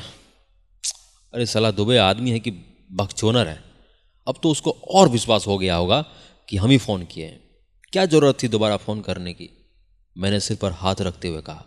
अरे 1.35 1.47
सलाह 1.47 1.71
दुबे 1.71 1.97
आदमी 1.97 2.31
है 2.31 2.41
कि 2.41 2.51
बकचोनर 2.93 3.49
है 3.49 3.63
अब 4.27 4.39
तो 4.43 4.51
उसको 4.51 4.71
और 4.71 5.09
विश्वास 5.09 5.47
हो 5.47 5.59
गया 5.59 5.77
होगा 5.77 6.01
कि 6.49 6.57
हम 6.57 6.71
ही 6.71 6.79
फ़ोन 6.79 7.05
किए 7.05 7.27
हैं। 7.27 7.41
क्या 7.93 8.05
ज़रूरत 8.07 8.43
थी 8.43 8.49
दोबारा 8.49 8.77
फ़ोन 8.77 9.01
करने 9.01 9.33
की? 9.33 9.49
मैंने 10.17 10.41
सिर 10.41 10.57
पर 10.57 10.73
हाथ 10.73 10.95
रखते 11.01 11.29
हुए 11.29 11.41
कहा। 11.41 11.65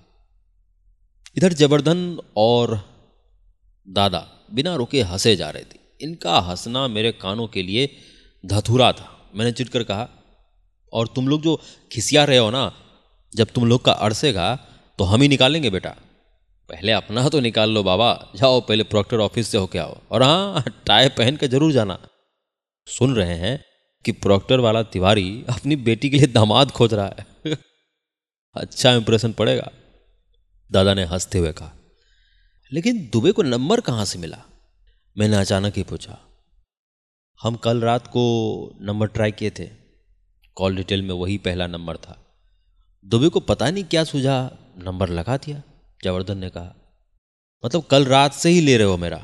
इधर 1.38 1.54
जबरदन 1.54 2.20
और 2.38 2.80
दादा 3.88 4.28
बिना 4.54 4.76
रुके 4.76 5.02
हंसे 5.02 5.36
जा 5.36 5.50
रहे 5.50 5.64
थे। 5.64 5.80
इनका 6.02 6.40
हंसना 6.40 6.88
मेरे 6.88 7.12
कानों 7.12 7.48
के 7.48 7.64
लिए 7.64 7.90
धथुरा 8.46 8.92
था। 8.92 9.32
मैंने 9.36 9.52
चिटकर 9.52 9.84
कहा, 9.84 10.08
और 10.94 11.08
तुम 11.08 11.28
लोग 11.28 11.42
जो 11.42 11.62
खिसिया 11.92 12.24
रहे 12.24 12.38
हो 12.38 12.50
ना, 12.50 12.72
जब 13.34 13.48
तुम 13.48 13.66
लोग 13.66 13.86
का 13.86 13.92
अड़सेगा 13.92 14.48
तो 15.00 15.04
हम 15.04 15.22
ही 15.22 15.28
निकालेंगे 15.28 15.70
बेटा। 15.70 15.90
पहले 16.70 16.92
अपना 16.92 17.30
तो 17.30 17.40
निकाल 17.40 17.70
लो 17.70 17.84
बाबा। 17.84 18.32
जाओ, 18.36 18.62
पहले 18.62 18.84
प्रोक्टर 18.84 19.20
ऑफ़िस 19.20 19.48
से 19.48 19.58
होके 19.58 19.80
आओ। 19.80 19.98
और 20.12 20.24
हाँ 20.24 20.64
टाई 20.86 21.10
पहन 21.10 21.38
के 21.38 21.48
ज़रूर 21.48 21.72
जाना। 21.72 22.00
सुन 22.88 23.16
रहे 23.16 23.36
हैं 23.36 23.64
कि 24.06 24.12
प्रोक्टर 24.12 24.60
वाला 24.60 24.84
तिवारी 24.84 25.44
अपनी 25.50 25.76
बेटी 25.76 26.10
के 26.10 26.18
लिए 26.18 26.28
दामाद 26.28 26.72
खोज 26.72 26.94
रहा 26.94 27.16
है। 27.20 27.26
अच्छा 28.56 28.92
इंप्रेशन 28.92 29.34
पड़ेगा। 29.34 29.70
दादा 30.72 30.94
ने 30.94 31.04
हँसते 31.04 31.38
हुए 31.38 31.52
कहा, 31.52 31.72
लेकिन 32.72 33.10
दुबे 33.14 33.32
को 33.32 33.44
नंबर 33.44 33.82
कहाँ 33.82 34.06
से 34.06 34.20
मिला? 34.20 34.38
मैंने 35.18 35.38
अचानक 35.38 35.78
ही 35.78 35.84
पूछा, 35.84 36.18
हम 37.40 37.56
कल 37.56 37.82
रात 37.82 38.08
को 38.08 38.24
नंबर 38.82 39.08
ट्राई 39.08 39.32
किए 39.32 39.50
थे। 39.50 39.70
कॉल 40.56 40.76
डिटेल 40.76 41.02
में 41.02 41.16
वही 41.16 41.38
पहला 41.38 41.68
नंबर 41.68 41.98
था। 41.98 42.18
दुबे 43.06 43.30
को 43.30 43.40
पता 43.40 43.70
नहीं 43.72 43.84
क्या 43.84 44.04
सूझा। 44.04 44.38
नंबर 44.76 45.10
लगा 45.10 45.38
दिया। 45.38 45.62
जवर्धन 46.04 46.38
ने 46.38 46.50
कहा 46.50 46.74
मतलब 47.64 47.84
कल 47.84 48.06
रात 48.06 48.34
से 48.34 48.50
ही 48.50 48.62
ले 48.62 48.78
रहे 48.78 48.88
हो 48.88 48.98
मेरा। 48.98 49.24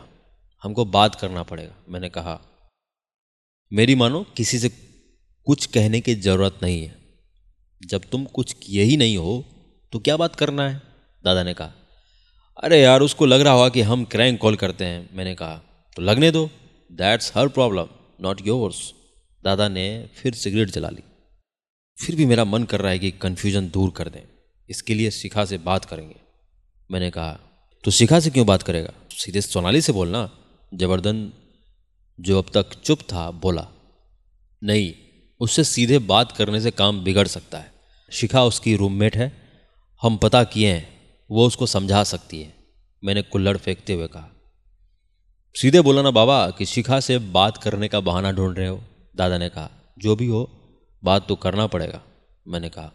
हमको 0.63 0.85
बात 0.85 1.15
करना 1.15 1.43
पड़ेगा। 1.43 1.75
मैंने 1.89 2.09
कहा, 2.09 2.39
मेरी 3.71 3.95
मानो, 3.95 4.23
किसी 4.37 4.59
से 4.59 4.69
कुछ 5.47 5.65
कहने 5.65 6.01
की 6.01 6.15
ज़रूरत 6.15 6.59
नहीं 6.63 6.83
है। 6.83 6.95
जब 7.81 8.01
तुम 8.11 8.25
कुछ 8.27 8.53
किए 8.53 8.83
ही 8.83 8.97
नहीं 8.97 9.17
हो 9.17 9.43
तो 9.93 9.99
क्या 9.99 10.17
बात 10.17 10.35
करना 10.35 10.67
है? 10.69 10.81
दादा 11.23 11.43
ने 11.43 11.53
कहा, 11.53 11.71
अरे 12.63 12.81
यार, 12.81 13.01
उसको 13.01 13.25
लग 13.25 13.41
रहा 13.41 13.53
होगा 13.53 13.69
कि 13.69 13.81
हम 13.81 14.03
क्रैंक 14.05 14.39
कॉल 14.41 14.55
करते 14.55 14.85
हैं। 14.85 15.09
मैंने 15.13 15.35
कहा 15.35 15.55
तो 15.95 16.01
लगने 16.01 16.31
दो। 16.31 16.49
That's 16.91 17.31
her 17.35 17.47
problem 17.47 17.87
not 18.21 18.47
yours 18.47 18.91
दादा 19.43 19.67
ने 19.69 20.09
फिर 20.15 20.33
सिगरेट 20.33 20.69
जला 20.69 20.89
ली। 20.89 21.03
फिर 21.97 22.15
भी 22.15 22.25
मेरा 22.25 22.43
मन 22.45 22.63
कर 22.63 22.81
रहा 22.81 22.91
है 22.91 22.99
कि 22.99 23.11
कन्फ्यूज़न 23.11 23.69
दूर 23.69 23.89
कर 23.91 24.09
दें। 24.09 24.21
इसके 24.71 24.93
लिए 24.93 25.11
शिखा 25.11 25.45
से 25.45 25.57
बात 25.59 25.85
करेंगे। 25.85 26.15
मैंने 26.89 27.09
कहा 27.11 27.39
तो 27.83 27.91
शिखा 27.91 28.19
से 28.19 28.29
क्यों 28.29 28.45
बात 28.47 28.63
करेगा? 28.63 28.91
सीधे 29.11 29.41
सोनाली 29.41 29.81
से 29.81 29.91
बोलना। 29.91 30.29
जबरदन 30.73 31.31
जो 32.19 32.37
अब 32.37 32.51
तक 32.53 32.73
चुप 32.81 32.99
था, 33.01 33.29
बोला, 33.31 33.67
नहीं, 34.61 34.93
उससे 35.41 35.63
सीधे 35.63 35.99
बात 35.99 36.31
करने 36.31 36.61
से 36.61 36.71
काम 36.71 37.03
बिगड़ 37.03 37.27
सकता 37.27 37.57
है। 37.57 37.71
शिखा 38.11 38.43
उसकी 38.43 38.75
रूममेट 38.75 39.15
है, 39.17 39.31
हम 40.01 40.17
पता 40.17 40.43
किए 40.43 40.71
हैं, 40.73 40.87
वो 41.29 41.47
उसको 41.47 41.65
समझा 41.65 42.03
सकती 42.03 42.41
है। 42.41 42.53
मैंने 43.03 43.21
कुल्लड़ 43.21 43.57
फेंकते 43.57 43.93
हुए 43.93 44.07
कहा, 44.07 44.29
सीधे 45.55 45.81
बोला 45.81 46.01
ना 46.01 46.11
बाबा 46.11 46.49
कि 46.49 46.65
शिखा 46.65 46.99
से 46.99 47.17
बात 47.17 47.57
करने 47.57 47.87
का 47.87 47.99
बहाना 47.99 48.31
ढूंढ 48.31 48.57
रहे 48.57 48.67
हो? 48.67 48.81
दादा 49.15 49.37
ने 49.37 49.49
कहा, 49.49 49.69
जो 49.99 50.15
भी 50.15 50.27
हो, 50.27 50.49
बात 51.03 51.27
तो 51.27 51.35
करना 51.35 51.67
पड़ेगा। 51.67 52.01
मैंने 52.47 52.69
कहा 52.69 52.91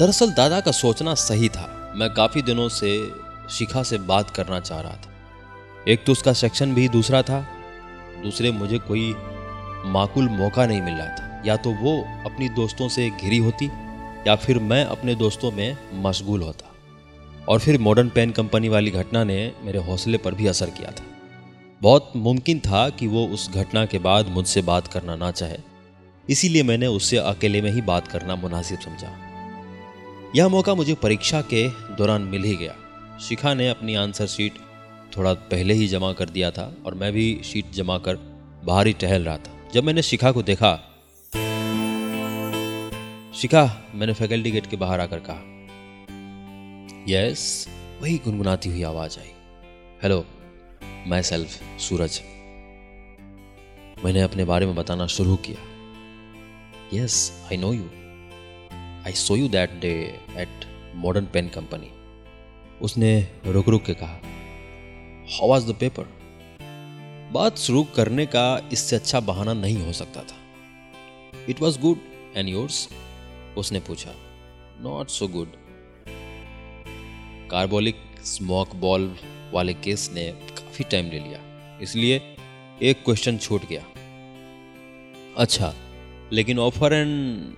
दरअसल 0.00 0.30
दादा 0.30 0.60
का 0.60 0.70
सोचना 0.70 1.14
सही 1.14 1.48
था। 1.48 1.92
मैं 1.96 2.10
काफ़ी 2.10 2.42
दिनों 2.42 2.68
से 2.68 3.10
शिखा 3.50 3.82
से 3.82 3.98
बात 3.98 4.30
करना 4.30 4.60
चाह 4.60 4.80
रहा 4.80 4.92
था। 4.92 5.12
एक 5.88 6.04
तो 6.04 6.12
उसका 6.12 6.32
सेक्शन 6.32 6.74
भी 6.74 6.88
दूसरा 6.88 7.22
था। 7.22 7.48
दूसरे 8.22 8.50
मुझे 8.50 8.78
कोई 8.78 9.14
माकूल 9.86 10.28
मौका 10.28 10.66
नहीं 10.66 10.82
मिल 10.82 10.94
रहा 10.94 11.06
था। 11.06 11.42
या 11.46 11.56
तो 11.56 11.70
वो 11.70 12.02
अपनी 12.02 12.48
दोस्तों 12.48 12.88
से 12.88 13.10
घिरी 13.10 13.38
होती, 13.38 13.66
या 14.28 14.36
फिर 14.36 14.58
मैं 14.58 14.84
अपने 14.84 15.14
दोस्तों 15.14 15.52
में 15.52 15.76
मशगूल 15.94 16.42
होता। 16.42 16.72
और 17.48 17.60
फिर 17.60 17.78
मॉडर्न 17.78 18.08
पेन 18.08 18.30
कंपनी 18.30 18.68
वाली 18.68 18.90
घटना 18.90 19.24
ने 19.24 19.52
मेरे 19.62 19.78
हौसले 19.78 20.18
पर 20.18 20.34
भी 20.34 20.46
असर 20.46 20.70
किया 20.70 20.90
था। 20.90 21.04
बहुत 21.82 22.12
मुमकिन 22.16 22.58
था 22.58 22.88
कि 22.88 23.06
वो 23.06 23.26
उस 23.26 23.50
घटना 23.50 23.86
के 23.86 23.98
बाद 23.98 24.28
मुझसे 24.28 24.62
बात 24.62 24.88
करना 24.88 25.16
ना 25.16 25.30
चाहे। 25.30 25.58
इसीलिए 26.28 26.62
मैंने 26.62 26.86
उससे 26.86 27.16
अकेले 27.16 27.62
में 27.62 27.70
ही 27.70 27.80
बात 27.80 28.08
करना 28.08 28.34
मुनासिब 28.34 28.80
समझा। 28.80 29.26
यह 30.36 30.48
मौका 30.48 30.74
मुझे 30.74 30.94
परीक्षा 30.94 31.40
के 31.42 31.68
दौरान 31.68 32.22
मिल 32.22 32.42
ही 32.42 32.56
गया। 32.56 32.74
शिखा 33.20 33.54
ने 33.54 33.68
अपनी 33.68 33.94
आंसर 33.94 34.26
शीट 34.26 34.52
थोड़ा 35.16 35.32
पहले 35.34 35.74
ही 35.74 35.88
जमा 35.88 36.12
कर 36.12 36.28
दिया 36.28 36.50
था 36.50 36.74
और 36.86 36.94
मैं 36.94 37.12
भी 37.12 37.40
शीट 37.44 37.70
जमा 37.70 37.98
कर 37.98 38.16
बाहर 38.64 38.86
ही 38.86 38.92
टहल 38.92 39.24
रहा 39.24 39.36
था। 39.36 39.56
जब 39.74 39.84
मैंने 39.84 40.02
शिखा 40.02 40.32
को 40.32 40.42
देखा, 40.42 40.72
शिखा 43.34 43.64
मैंने 43.94 44.12
फैकल्टी 44.12 44.50
गेट 44.50 44.66
के 44.66 44.76
बाहर 44.76 45.00
आकर 45.00 45.20
कहा 45.20 45.42
यस 47.08 47.68
वही 48.02 48.16
गुनगुनाती 48.16 48.70
हुई 48.70 48.82
आवाज़ 48.82 49.18
आई। 49.18 49.32
हेलो 50.02 50.24
माई 51.06 51.22
सेल्फ 51.22 51.80
सूरज 51.80 52.20
मैंने 54.04 54.20
अपने 54.20 54.44
बारे 54.44 54.66
में 54.66 54.74
बताना 54.74 55.06
शुरू 55.06 55.36
किया। 55.36 55.60
Yes 56.94 57.32
I 57.46 57.56
know 57.56 57.72
you 57.72 57.90
I 59.06 59.12
saw 59.12 59.36
you 59.36 59.48
that 59.48 59.70
day 59.80 59.90
at 60.38 60.64
Modern 60.94 61.26
Pen 61.34 61.48
company 61.48 61.90
उसने 62.80 63.10
रुक 63.46 63.68
रुक 63.68 63.84
के 63.84 63.94
कहा 63.94 64.20
हाउ 65.34 65.48
वॉज़ 65.48 65.66
द 65.66 65.74
पेपर 65.80 66.08
बात 67.32 67.58
शुरू 67.58 67.82
करने 67.96 68.26
का 68.26 68.44
इससे 68.72 68.96
अच्छा 68.96 69.20
बहाना 69.20 69.52
नहीं 69.54 69.84
हो 69.84 69.92
सकता 69.92 70.22
था। 70.22 70.36
It 71.48 71.60
was 71.60 71.78
good 71.80 71.98
and 72.36 72.48
yours 72.48 72.88
उसने 73.58 73.80
पूछा 73.80 74.14
not 74.82 75.08
so 75.08 75.28
good 75.28 75.52
carbolic 77.50 78.02
smoke 78.24 78.74
ball 78.76 79.10
वाले 79.52 79.74
केस 79.74 80.10
ने 80.14 80.26
काफ़ी 80.50 80.84
टाइम 80.90 81.10
ले 81.10 81.18
लिया, 81.18 81.40
इसलिए 81.82 82.20
एक 82.82 83.02
क्वेश्चन 83.04 83.38
छूट 83.38 83.68
गया। 83.68 83.82
अच्छा 85.36 85.72
लेकिन 86.32 86.58
ऑफ़र 86.58 86.92
एंड 86.92 87.54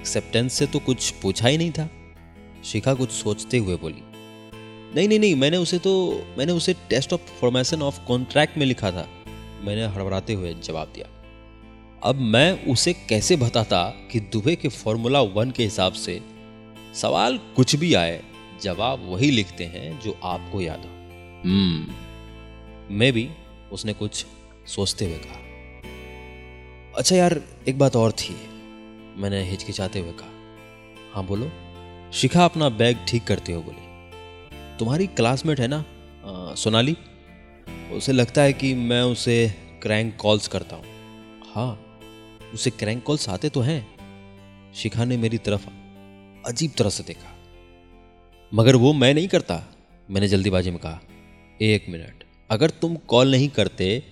एक्सेप्टेंस 0.00 0.52
से 0.52 0.66
तो 0.66 0.78
कुछ 0.78 1.10
पूछा 1.22 1.48
ही 1.48 1.58
नहीं 1.58 1.70
था। 1.70 1.88
शिखा 2.64 2.94
कुछ 2.94 3.10
सोचते 3.12 3.58
हुए 3.58 3.76
बोली, 3.76 4.02
नहीं 4.94 5.08
नहीं 5.08 5.18
नहीं, 5.18 5.34
मैंने 5.34 5.56
उसे 5.56 5.78
तो 5.78 5.92
मैंने 6.38 6.52
उसे 6.52 6.74
test 6.90 7.12
of 7.12 7.20
formation 7.40 7.82
of 7.82 8.00
contract 8.06 8.56
में 8.58 8.66
लिखा 8.66 8.90
था। 8.90 9.06
मैंने 9.64 9.86
हड़बड़ाते 9.86 10.32
हुए 10.32 10.54
जवाब 10.64 10.92
दिया, 10.94 11.06
अब 12.02 12.20
मैं 12.32 12.66
उसे 12.66 12.92
कैसे 13.08 13.36
बताता 13.36 13.82
कि 14.10 14.20
दुबे 14.32 14.56
के 14.56 14.68
फॉर्मूला 14.68 15.20
वन 15.20 15.50
के 15.50 15.64
हिसाब 15.64 15.92
से 15.92 16.20
सवाल 16.94 17.38
कुछ 17.56 17.76
भी 17.76 17.92
आए, 17.94 18.20
जवाब 18.62 19.06
वही 19.08 19.30
लिखते 19.30 19.64
हैं 19.66 19.98
जो 20.00 20.18
आपको 20.24 20.60
याद 20.60 20.78
हो? 20.78 20.90
हम्म 21.44 22.96
मैं 22.96 23.12
भी, 23.12 23.28
उसने 23.72 23.92
कुछ 23.92 24.24
सोचते 24.66 25.04
हुए 25.04 25.18
कहा। 25.18 25.38
अच्छा 26.96 27.16
यार, 27.16 27.40
एक 27.68 27.78
बात 27.78 27.96
और 27.96 28.12
थी। 28.12 28.36
मैंने 29.16 29.42
हिचकिचाते 29.44 29.98
हुए 29.98 30.12
कहा 30.12 31.12
हाँ 31.14 31.24
बोलो। 31.26 31.50
शिखा 32.12 32.44
अपना 32.44 32.68
बैग 32.70 32.98
ठीक 33.08 33.24
करते 33.24 33.52
हो 33.52 33.62
बोली, 33.62 33.88
तुम्हारी 34.78 35.06
क्लासमेट 35.06 35.60
है 35.60 35.68
ना 35.68 35.84
सोनाली? 36.56 36.96
उसे 37.92 38.12
लगता 38.12 38.42
है 38.42 38.52
कि 38.52 38.72
मैं 38.74 39.02
उसे 39.02 39.36
क्रैंक 39.82 40.16
कॉल्स 40.16 40.48
करता 40.48 40.76
हूँ। 40.76 40.84
हाँ 41.54 41.72
उसे 42.54 42.70
क्रैंक 42.70 43.02
कॉल्स 43.04 43.28
आते 43.28 43.48
तो 43.48 43.60
हैं। 43.60 43.80
शिखा 44.74 45.04
ने 45.04 45.16
मेरी 45.16 45.38
तरफ़ 45.38 45.66
अजीब 46.46 46.72
तरह 46.78 46.90
से 46.90 47.02
देखा। 47.02 47.34
मगर 48.52 48.76
वो 48.76 48.92
मैं 48.92 49.12
नहीं 49.14 49.28
करता, 49.28 49.62
मैंने 50.08 50.28
जल्दीबाजी 50.28 50.70
में 50.70 50.78
कहा। 50.78 51.00
एक 51.60 51.86
मिनट, 51.88 52.24
अगर 52.50 52.70
तुम 52.72 52.96
कॉल 53.08 53.30
नहीं 53.30 53.48
करते 53.48 54.02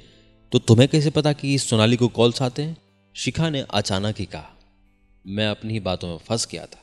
तो 0.52 0.59
तुम्हें 0.59 0.88
कैसे 0.88 1.11
पता 1.11 1.33
कि 1.33 1.59
सोनाली 1.59 1.97
को 1.97 2.09
कॉल्स 2.11 2.43
आते 2.43 2.62
हैं? 2.62 2.76
शिखा 3.17 3.49
ने 3.50 3.64
अचानक 3.71 4.19
ही 4.19 4.25
कहा 4.25 4.55
मैं 5.25 5.49
अपनी 5.49 5.73
ही 5.73 5.81
बातों 5.81 6.09
में 6.09 6.19
फंस 6.19 6.47
गया 6.53 6.67
था। 6.67 6.83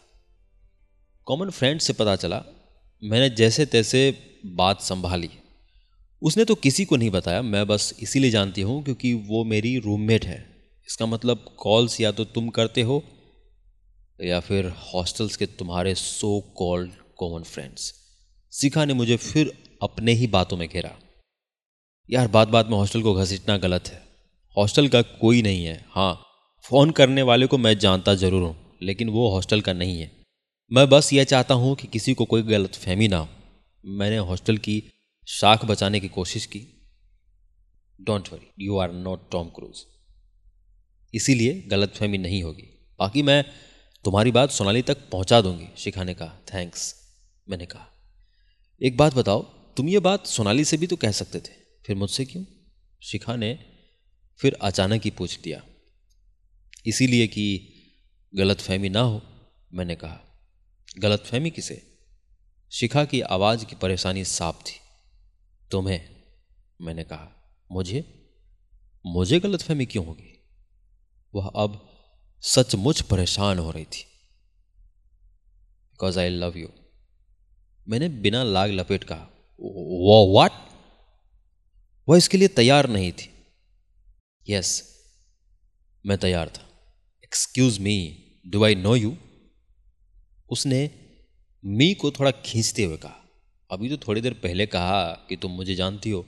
कॉमन 1.27 1.50
फ्रेंड 1.50 1.80
से 1.80 1.94
पता 1.94 2.15
चला, 2.15 2.44
मैंने 3.04 3.30
जैसे 3.30 3.65
तैसे 3.65 4.01
बात 4.46 4.82
संभाली। 4.82 5.30
उसने 6.22 6.46
तो 6.46 6.56
किसी 6.56 6.86
को 6.86 6.96
नहीं 6.96 7.10
बताया, 7.10 7.42
मैं 7.42 7.68
बस 7.68 7.94
इसीलिए 8.00 8.32
जानती 8.32 8.62
हूँ 8.62 8.84
क्योंकि 8.84 9.13
वो 9.13 9.44
मेरी 9.44 9.77
रूममेट 9.80 10.25
है। 10.25 10.39
इसका 10.88 11.06
मतलब 11.06 11.56
कॉल्स 11.58 12.01
या 12.01 12.12
तो 12.12 12.25
तुम 12.25 12.50
करते 12.50 12.82
हो, 12.82 13.04
या 14.20 14.39
फिर 14.39 14.74
हॉस्टल्स 14.94 15.36
के 15.36 15.46
तुम्हारे 15.46 15.96
so 15.96 16.39
called 16.56 16.92
common 17.18 17.44
friends 17.44 17.94
Shikha 18.54 18.86
ने 18.86 18.94
मुझे 18.94 19.18
फिर 19.18 19.51
अपने 19.82 20.12
ही 20.12 20.27
बातों 20.27 20.58
में 20.58 20.68
घेरा। 20.70 20.92
यार 22.10 22.27
बात 22.27 22.48
बात 22.48 22.68
में 22.68 22.77
हॉस्टल 22.77 23.01
को 23.01 23.13
घसीटना 23.13 23.58
गलत 23.58 23.88
है। 23.88 24.01
हॉस्टल 24.58 24.88
का 24.88 25.01
कोई 25.01 25.42
नहीं 25.42 25.65
है। 25.65 25.86
हाँ 25.89 26.25
फ़ोन 26.65 26.91
करने 26.91 27.22
वाले 27.22 27.48
को 27.48 27.57
मैं 27.57 27.77
जानता 27.79 28.13
ज़रूर 28.15 28.43
हूँ, 28.43 28.55
लेकिन 28.81 29.10
वो 29.10 29.29
हॉस्टल 29.31 29.62
का 29.62 29.74
नहीं 29.74 30.00
है। 30.01 30.10
मैं 30.72 30.88
बस 30.89 31.12
यह 31.13 31.24
चाहता 31.24 31.53
हूँ 31.53 31.75
कि 31.75 31.88
किसी 31.88 32.13
को 32.13 32.25
कोई 32.25 32.41
गलत 32.41 32.75
फहमी 32.75 33.07
ना 33.07 33.17
हो। 33.17 33.27
मैंने 33.84 34.17
हॉस्टल 34.19 34.57
की 34.57 34.81
शाख 35.27 35.65
बचाने 35.65 36.00
की 36.00 36.07
कोशिश 36.07 36.45
की। 36.45 36.62
Don't 38.00 38.29
worry 38.34 38.65
you 38.65 38.77
are 38.77 38.91
not 38.93 39.29
Tom 39.31 39.50
Cruise 39.50 39.84
इसीलिए 41.13 41.53
गलत 41.67 41.93
फहमी 41.95 42.17
नहीं 42.17 42.41
होगी। 42.43 42.67
बाकी 43.00 43.24
मैं 43.24 43.43
तुम्हारी 44.05 44.31
बात 44.31 44.51
सोनाली 44.51 44.81
तक 44.81 45.10
पहुँचा 45.12 45.41
दूँगी 45.41 45.67
शिखा 45.77 46.03
ने 46.03 46.13
कहा 46.13 46.39
थैंक्स 46.53 46.93
मैंने 47.48 47.65
कहा। 47.65 47.88
एक 48.81 48.98
बात 48.98 49.15
बताओ, 49.15 49.41
तुम 49.77 49.89
ये 49.89 50.00
बात 50.00 50.25
सोनाली 50.27 50.65
से 50.65 50.77
भी 50.77 50.88
तो 50.88 50.95
कह 50.95 51.12
सकते 51.12 51.39
थे, 51.39 51.53
फिर 51.86 51.95
मुझसे 51.95 52.25
क्यों? 52.25 52.43
शिखा 53.01 53.36
ने 53.36 53.57
फिर 54.39 54.57
अचानक 54.62 55.01
ही 55.03 55.12
पूछ 55.12 55.39
दिया। 55.39 55.62
इसीलिए 56.86 57.27
कि 57.27 57.74
गलत 58.36 58.62
फहमी 58.62 58.89
ना 58.89 59.01
हो 59.01 59.22
मैंने 59.74 59.96
कहा। 59.96 60.20
गलत 61.00 61.20
फहमी 61.20 61.50
किसे? 61.50 61.98
शिखा 62.72 63.06
की 63.06 63.22
आवाज़ 63.22 63.65
की 63.65 63.75
परेशानी 63.75 64.25
साफ़ 64.25 64.63
थी। 64.63 64.80
तुम्हें 65.72 66.15
मैंने 66.82 67.04
कहा। 67.04 67.58
मुझे? 67.72 68.30
मुझे 69.06 69.39
गलत 69.39 69.62
फहमी 69.62 69.86
क्यों 69.86 70.06
होगी? 70.06 70.44
वह 71.36 71.48
अब 71.48 71.92
सचमुच 72.42 73.01
परेशान 73.01 73.60
हो 73.60 73.72
रही 73.72 73.86
थी। 73.86 74.04
बिकॉज़ 75.92 76.20
आई 76.20 76.30
लव 76.30 76.58
यू 76.58 76.70
मैंने 77.88 78.10
बिना 78.10 78.44
लाग 78.44 78.72
लपेट 78.72 79.04
कहा 79.04 79.30
वो 79.60 80.34
वाट 80.36 80.51
वह 82.10 82.18
इसके 82.18 82.38
लिए 82.38 82.48
तैयार 82.48 82.89
नहीं 82.89 83.12
थी। 83.12 83.34
यस 84.50 84.82
yes, 84.82 84.96
मैं 86.06 86.18
तैयार 86.18 86.50
था। 86.50 86.64
Excuse 87.25 87.79
me 87.79 87.96
do 88.48 88.63
I 88.63 88.75
know 88.75 88.96
you 88.96 89.15
उसने 90.50 90.89
मी 91.63 91.94
को 91.94 92.12
थोड़ा 92.12 92.32
खींचते 92.32 92.84
हुए 92.84 92.98
कहा। 92.98 93.15
अभी 93.70 93.89
तो 93.89 93.98
थोड़ी 93.98 94.22
देर 94.22 94.34
पहले 94.34 94.65
कहा 94.65 95.25
कि 95.29 95.36
तुम 95.36 95.51
मुझे 95.51 95.75
जानती 95.75 96.10
हो। 96.10 96.25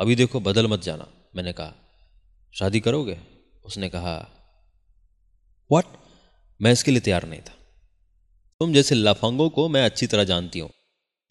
अभी 0.00 0.14
देखो, 0.14 0.40
बदल 0.40 0.66
मत 0.66 0.82
जाना, 0.82 1.06
मैंने 1.36 1.52
कहा। 1.52 1.74
शादी 2.54 2.80
करोगे? 2.80 3.18
उसने 3.64 3.88
कहा 3.88 4.16
वट 5.70 5.84
मैं 6.60 6.72
इसके 6.72 6.90
लिए 6.90 7.00
तैयार 7.00 7.26
नहीं 7.28 7.40
था। 7.40 7.54
तुम 8.60 8.72
जैसे 8.72 8.94
लफंगों 8.94 9.50
को 9.50 9.68
मैं 9.68 9.84
अच्छी 9.84 10.06
तरह 10.06 10.24
जानती 10.24 10.58
हूँ। 10.58 10.70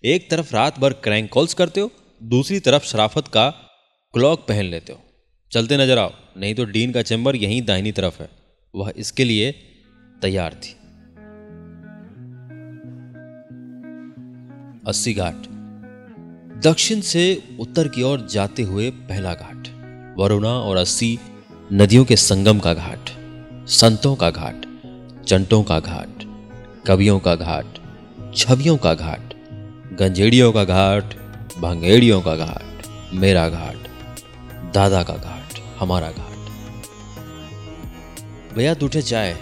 एक 0.04 0.30
तरफ़ 0.32 0.54
रात 0.54 0.80
भर 0.80 0.94
क्रैंक 0.94 1.32
कॉल्स 1.32 1.54
करते 1.54 1.82
हो, 1.82 1.92
दूसरी 2.22 2.60
तरफ़ 2.60 2.84
शराफत 2.84 3.28
का 3.28 3.50
क्लॉक 4.14 4.48
पहन 4.48 4.66
लेते 4.66 4.94
हो। 4.94 5.02
चलते 5.52 5.78
नज़र 5.78 5.98
आओ, 5.98 6.14
नहीं 6.38 6.56
तो 6.56 6.66
डीन 6.66 6.92
का 6.92 7.02
चैम्बर 7.02 7.36
यहीं 7.36 7.62
दाहिनी 7.62 7.92
तरफ़ 7.92 8.22
है। 8.24 8.39
वह 8.76 8.94
इसके 8.98 9.24
लिए 9.24 9.52
तैयार 10.22 10.54
थी। 10.54 10.76
अस्सी 14.88 15.14
घाट। 15.14 15.48
दक्षिण 16.64 17.02
से 17.02 17.24
उत्तर 17.60 17.88
की 17.88 18.04
ओर 18.04 18.28
जाते 18.28 18.64
हुए 18.64 18.90
पहला 18.92 19.34
घाट, 19.34 19.68
वरुणा 20.18 20.50
और 20.50 20.78
अस्सी 20.78 21.20
नदियों 21.74 22.06
के 22.06 22.16
संगम 22.16 22.60
का 22.60 22.74
घाट, 22.74 23.10
संतों 23.70 24.16
का 24.16 24.30
घाट, 24.32 24.66
चंटों 25.26 25.64
का 25.64 25.80
घाट, 25.80 26.24
कवियों 26.88 27.20
का 27.20 27.36
घाट, 27.36 27.80
छवियों 28.36 28.78
का 28.78 28.94
घाट, 28.94 29.34
गंजेड़ियों 30.00 30.52
का 30.54 30.64
घाट, 30.64 31.14
भांगेड़ियों 31.60 32.22
का 32.22 32.36
घाट, 32.36 32.88
मेरा 33.14 33.50
घाट, 33.50 33.88
दादा 34.74 35.04
का 35.04 35.14
घाट, 35.14 35.60
हमारा 35.80 36.12
घाट। 36.12 36.29
भैया 38.54 38.74
दूठे 38.74 39.02
चाय 39.02 39.34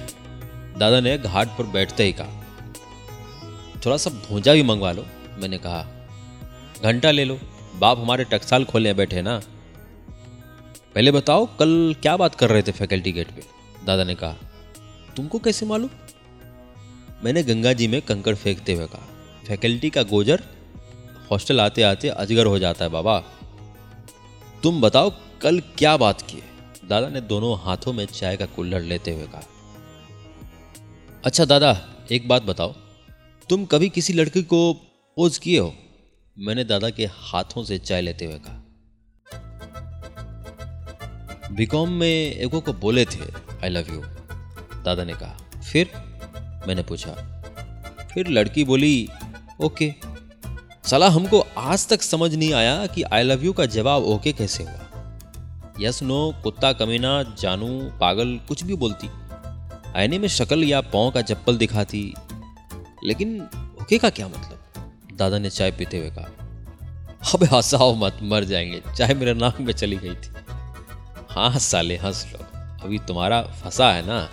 दादा 0.77 0.99
ने 0.99 1.17
घाट 1.17 1.57
पर 1.57 1.65
बैठते 1.65 2.03
ही 2.03 2.13
कहा, 2.13 2.43
थोड़ा 3.85 3.97
सा 3.97 4.09
भूंजा 4.09 4.53
भी 4.53 4.63
मंगवा 4.63 4.91
लो, 4.91 5.05
मैंने 5.39 5.57
कहा। 5.57 5.85
घंटा 6.83 7.11
ले 7.11 7.25
लो, 7.25 7.39
बाप 7.75 7.99
हमारे 7.99 8.23
टकसाल 8.23 8.65
खोले 8.65 8.93
बैठे 8.93 9.21
ना। 9.21 9.37
पहले 10.95 11.11
बताओ, 11.11 11.45
कल 11.59 11.95
क्या 12.01 12.15
बात 12.17 12.35
कर 12.35 12.49
रहे 12.49 12.61
थे 12.61 12.71
फैकल्टी 12.71 13.11
गेट 13.11 13.31
पे? 13.31 13.43
दादा 13.85 14.03
ने 14.03 14.15
कहा, 14.15 14.35
तुमको 15.15 15.39
कैसे 15.39 15.65
मालूम? 15.65 15.89
मैंने 17.23 17.43
गंगा 17.43 17.73
जी 17.73 17.87
में 17.87 18.01
कंकड़ 18.01 18.35
फेंकते 18.35 18.73
हुए 18.73 18.85
कहा, 18.85 19.07
फैकल्टी 19.47 19.89
का 19.89 20.03
गोजर 20.03 20.43
हॉस्टल 21.31 21.61
आते 21.61 21.81
आते 21.83 22.09
अजगर 22.09 22.45
हो 22.45 22.59
जाता 22.59 22.85
है 22.85 22.91
बाबा। 22.91 23.19
तुम 24.63 24.81
बताओ, 24.81 25.11
कल 25.41 25.59
क्या 25.77 25.97
बात 25.97 26.21
की 26.21 26.41
दादा 26.89 27.07
ने 27.09 27.21
दोनों 27.23 27.57
हाथों 27.59 27.93
में 27.93 28.05
चाय 28.05 28.37
का 28.37 28.45
कुल्हड़ 28.45 28.81
लेते 28.81 29.11
हुए 29.11 29.25
कहा 29.25 29.43
अच्छा 31.25 31.45
दादा, 31.45 31.71
एक 32.11 32.27
बात 32.27 32.43
बताओ, 32.43 32.73
तुम 33.49 33.65
कभी 33.65 33.89
किसी 33.89 34.13
लड़की 34.13 34.43
को 34.43 34.73
पोज 35.17 35.37
किए 35.37 35.59
हो? 35.59 35.73
मैंने 36.37 36.63
दादा 36.63 36.89
के 36.89 37.05
हाथों 37.11 37.63
से 37.63 37.77
चाय 37.79 38.01
लेते 38.01 38.25
हुए 38.25 38.39
कहा। 38.39 38.63
बीकॉम 41.51 41.89
में 41.91 42.07
एगो 42.07 42.59
को 42.61 42.73
बोले 42.75 43.05
थे 43.05 43.25
आई 43.63 43.69
लव 43.69 43.93
यू 43.93 44.01
दादा 44.83 45.03
ने 45.03 45.13
कहा, 45.13 45.37
फिर? 45.63 45.91
मैंने 46.67 46.83
पूछा, 46.83 47.13
फिर 48.13 48.27
लड़की 48.29 48.63
बोली, 48.63 49.07
ओके। 49.61 49.93
सलाह 50.85 51.09
हमको 51.09 51.39
आज 51.57 51.87
तक 51.87 52.01
समझ 52.03 52.33
नहीं 52.35 52.53
आया 52.53 52.85
कि 52.87 53.03
आई 53.03 53.23
लव 53.23 53.43
यू 53.45 53.53
का 53.53 53.65
जवाब 53.67 54.03
ओके 54.05 54.31
कैसे 54.33 54.63
हुआ। 54.63 54.86
यस 55.79 56.03
नो, 56.03 56.33
कुत्ता 56.43 56.73
कमीना, 56.73 57.23
जानू, 57.23 57.91
पागल 57.99 58.39
कुछ 58.47 58.63
भी 58.63 58.75
बोलती। 58.75 59.09
आईने 59.95 60.19
में 60.19 60.27
शक्ल 60.27 60.63
या 60.63 60.81
पाँव 60.81 61.11
का 61.11 61.21
चप्पल 61.21 61.57
दिखाती। 61.57 62.13
लेकिन 63.03 63.41
ओके 63.81 63.97
का 63.97 64.09
क्या 64.09 64.27
मतलब? 64.27 64.63
दादा 65.13 65.37
ने 65.37 65.49
चाय 65.49 65.71
पीते 65.71 65.97
हुए 65.97 66.09
कहा, 66.09 66.25
अबे 67.33 67.45
हंसाओ 67.45 67.93
मत, 67.95 68.19
मर 68.23 68.43
जाएँगे। 68.43 68.81
चाय 68.97 69.13
मेरे 69.13 69.33
नाक 69.33 69.61
में 69.61 69.73
चली 69.73 69.95
गई 69.95 70.15
थी। 70.15 70.29
हाँ 71.29 71.59
साले 71.59 71.97
हंस 71.97 72.25
लो 72.33 72.39
अभी 72.83 72.99
तुम्हारा 72.99 73.41
फंसा 73.41 73.91
है 73.91 74.07
ना? 74.07 74.29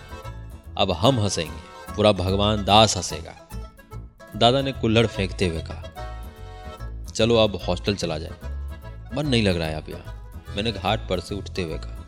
अब 0.78 0.90
हम 0.90 1.20
हंसेंगे। 1.20 1.94
पूरा 1.96 2.12
भगवान 2.12 2.64
दास 2.64 2.96
हंसेगा। 2.96 3.35
दादा 4.37 4.62
ने 4.62 4.72
कुल्हड़ 4.72 5.07
फेंकते 5.07 5.48
हुए 5.48 5.61
कहा, 5.61 5.83
चलो 7.14 7.37
अब 7.37 7.61
हॉस्टल 7.68 7.94
चला 7.94 8.18
जाए। 8.18 8.30
मन 9.16 9.26
नहीं 9.26 9.42
लग 9.42 9.57
रहा 9.57 9.68
है 9.68 9.74
अब 9.74 9.90
यहाँ। 9.90 10.24
मैंने 10.57 10.73
घाट 10.73 11.09
पर 11.09 11.21
से 11.21 11.35
उठते 11.35 11.62
हुए 11.62 11.79
कहा, 11.79 12.01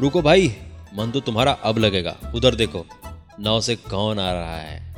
रुको 0.00 0.22
भाई, 0.22 0.54
मन 0.94 1.10
तो 1.10 1.20
तुम्हारा 1.20 1.52
अब 1.52 1.78
लगेगा। 1.78 2.16
उधर 2.34 2.54
देखो, 2.54 2.84
नाव 3.40 3.60
से 3.60 3.76
कौन 3.76 4.18
आ 4.18 4.32
रहा 4.32 4.56
है? 4.56 4.96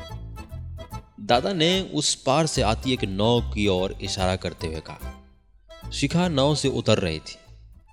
दादा 1.20 1.53
ने 1.53 1.81
उस 1.94 2.14
पार 2.14 2.46
से 2.46 2.62
आती 2.62 2.92
एक 2.92 3.05
नाव 3.05 3.50
की 3.53 3.66
ओर 3.66 3.92
इशारा 4.03 4.37
करते 4.37 4.66
हुए 4.66 4.81
कहा, 4.81 5.90
शिखा 5.92 6.29
नाव 6.29 6.55
से 6.55 6.68
उतर 6.68 6.98
रही 6.98 7.18
थी। 7.18 7.37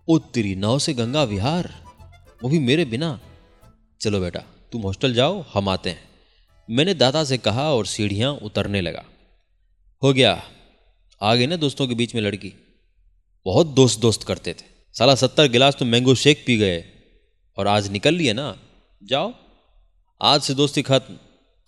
उत्तरी 0.08 0.56
नाव 0.56 0.80
से 0.80 0.94
गंगा 0.94 1.24
विहार? 1.24 1.74
वो 2.44 2.50
भी 2.50 2.60
मेरे 2.60 2.86
बिना? 2.86 3.20
चलो 4.02 4.20
बेटा, 4.20 4.40
तुम 4.72 4.82
हॉस्टल 4.82 5.14
जाओ, 5.14 5.44
हम 5.54 5.70
आते 5.70 5.90
हैं। 5.90 6.04
मैंने 6.70 6.94
दादा 6.94 7.24
से 7.24 7.38
कहा 7.38 7.64
और 7.74 7.86
सीढ़ियाँ 7.86 8.32
उतरने 8.34 8.82
लगा। 8.82 9.04
हो 10.04 10.14
गया 10.14 10.42
आ 11.22 11.36
गई 11.36 11.48
ना 11.48 11.56
दोस्तों 11.56 11.88
के 11.88 11.96
बीच 11.96 12.16
में 12.16 12.22
लड़की। 12.22 12.54
बहुत 13.48 13.68
दोस्त 13.68 14.00
दोस्त 14.00 14.24
करते 14.24 14.54
थे। 14.54 14.64
साला 14.94 15.16
सत्तर 15.16 15.48
गिलास 15.48 15.76
तो 15.76 15.86
मैंगो 15.86 16.16
शेक 16.16 16.44
पी 16.48 16.58
गए। 16.58 16.86
और 17.58 17.68
आज 17.68 17.92
निकल 17.92 18.14
लिए 18.14 18.34
ना। 18.34 18.58
जाओ। 19.04 19.34
आज 20.22 20.42
से 20.42 20.54
दोस्ती 20.54 20.82
खत्म। 20.82 21.18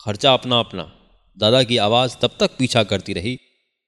खर्चा 0.06 0.34
अपना 0.34 0.60
अपना 0.60 0.92
दादा 1.38 1.64
की 1.64 1.78
आवाज़ 1.78 2.16
तब 2.22 2.32
तक 2.40 2.58
पीछा 2.58 2.84
करती 2.84 3.14
रही, 3.14 3.40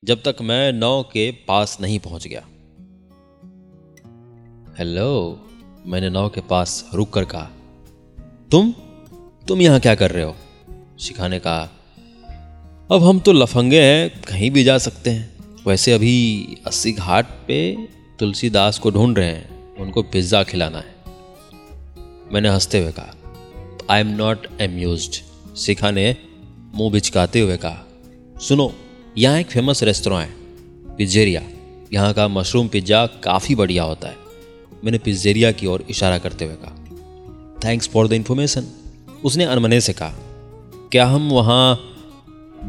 जब 0.05 0.23
तक 0.23 0.35
मैं 0.41 0.73
नौ 0.73 1.03
के 1.03 1.31
पास 1.31 1.77
नहीं 1.81 1.99
पहुँच 1.99 2.27
गया। 2.27 2.41
हेलो, 4.79 5.41
मैंने 5.85 6.09
नौ 6.09 6.29
के 6.29 6.41
पास 6.41 6.89
रुक 6.93 7.13
कर 7.13 7.25
कहा, 7.25 7.51
तुम? 8.51 8.71
तुम 9.47 9.61
यहाँ 9.61 9.79
क्या 9.79 9.95
कर 9.95 10.11
रहे 10.11 10.23
हो? 10.23 10.35
शिखा 10.99 11.27
ने 11.27 11.39
कहा, 11.39 11.63
अब 12.91 13.03
हम 13.03 13.19
तो 13.19 13.31
लफंगे 13.31 13.81
हैं, 13.81 14.21
कहीं 14.21 14.51
भी 14.51 14.63
जा 14.63 14.77
सकते 14.77 15.09
हैं। 15.09 15.30
वैसे 15.65 15.91
अभी 15.91 16.57
अस्सी 16.67 16.91
घाट 16.93 17.25
पे 17.47 17.57
तुलसीदास 18.19 18.77
को 18.79 18.91
ढूंढ 18.91 19.17
रहे 19.17 19.27
हैं, 19.27 19.75
उनको 19.77 20.03
पिज़्ज़ा 20.03 20.41
खिलाना 20.43 20.77
है। 20.77 20.95
मैंने 22.33 22.49
हँसते 22.49 22.79
हुए 22.79 22.91
कहा 22.91 23.13
I 23.89 24.01
am 24.01 24.07
not 24.07 24.47
amused 24.61 25.21
Shikha 25.57 25.91
ने 25.91 26.15
मुँह 26.75 26.91
बिचकाते 26.91 27.39
हुए 27.39 27.57
कहा, 27.57 27.85
सुनो, 28.39 28.71
यहाँ 29.17 29.39
एक 29.39 29.47
फ़ेमस 29.47 29.83
रेस्तरा 29.83 30.19
है 30.19 30.29
पिज्जेरिया 30.97 31.41
यहाँ 31.93 32.13
का 32.13 32.27
मशरूम 32.29 32.67
पिज़्ज़ा 32.67 33.05
काफ़ी 33.23 33.55
बढ़िया 33.55 33.83
होता 33.83 34.07
है। 34.07 34.17
मैंने 34.83 34.97
पिज्जेरिया 34.97 35.51
की 35.51 35.67
ओर 35.67 35.85
इशारा 35.89 36.17
करते 36.17 36.45
हुए 36.45 36.55
कहा 36.55 37.59
थैंक्स 37.65 37.89
फॉर 37.89 38.07
द 38.07 38.13
इन्फॉर्मेशन 38.13 38.67
उसने 39.23 39.43
अनमने 39.45 39.81
से 39.81 39.93
कहा, 39.93 40.13
क्या 40.91 41.05
हम 41.05 41.29
वहाँ 41.31 41.79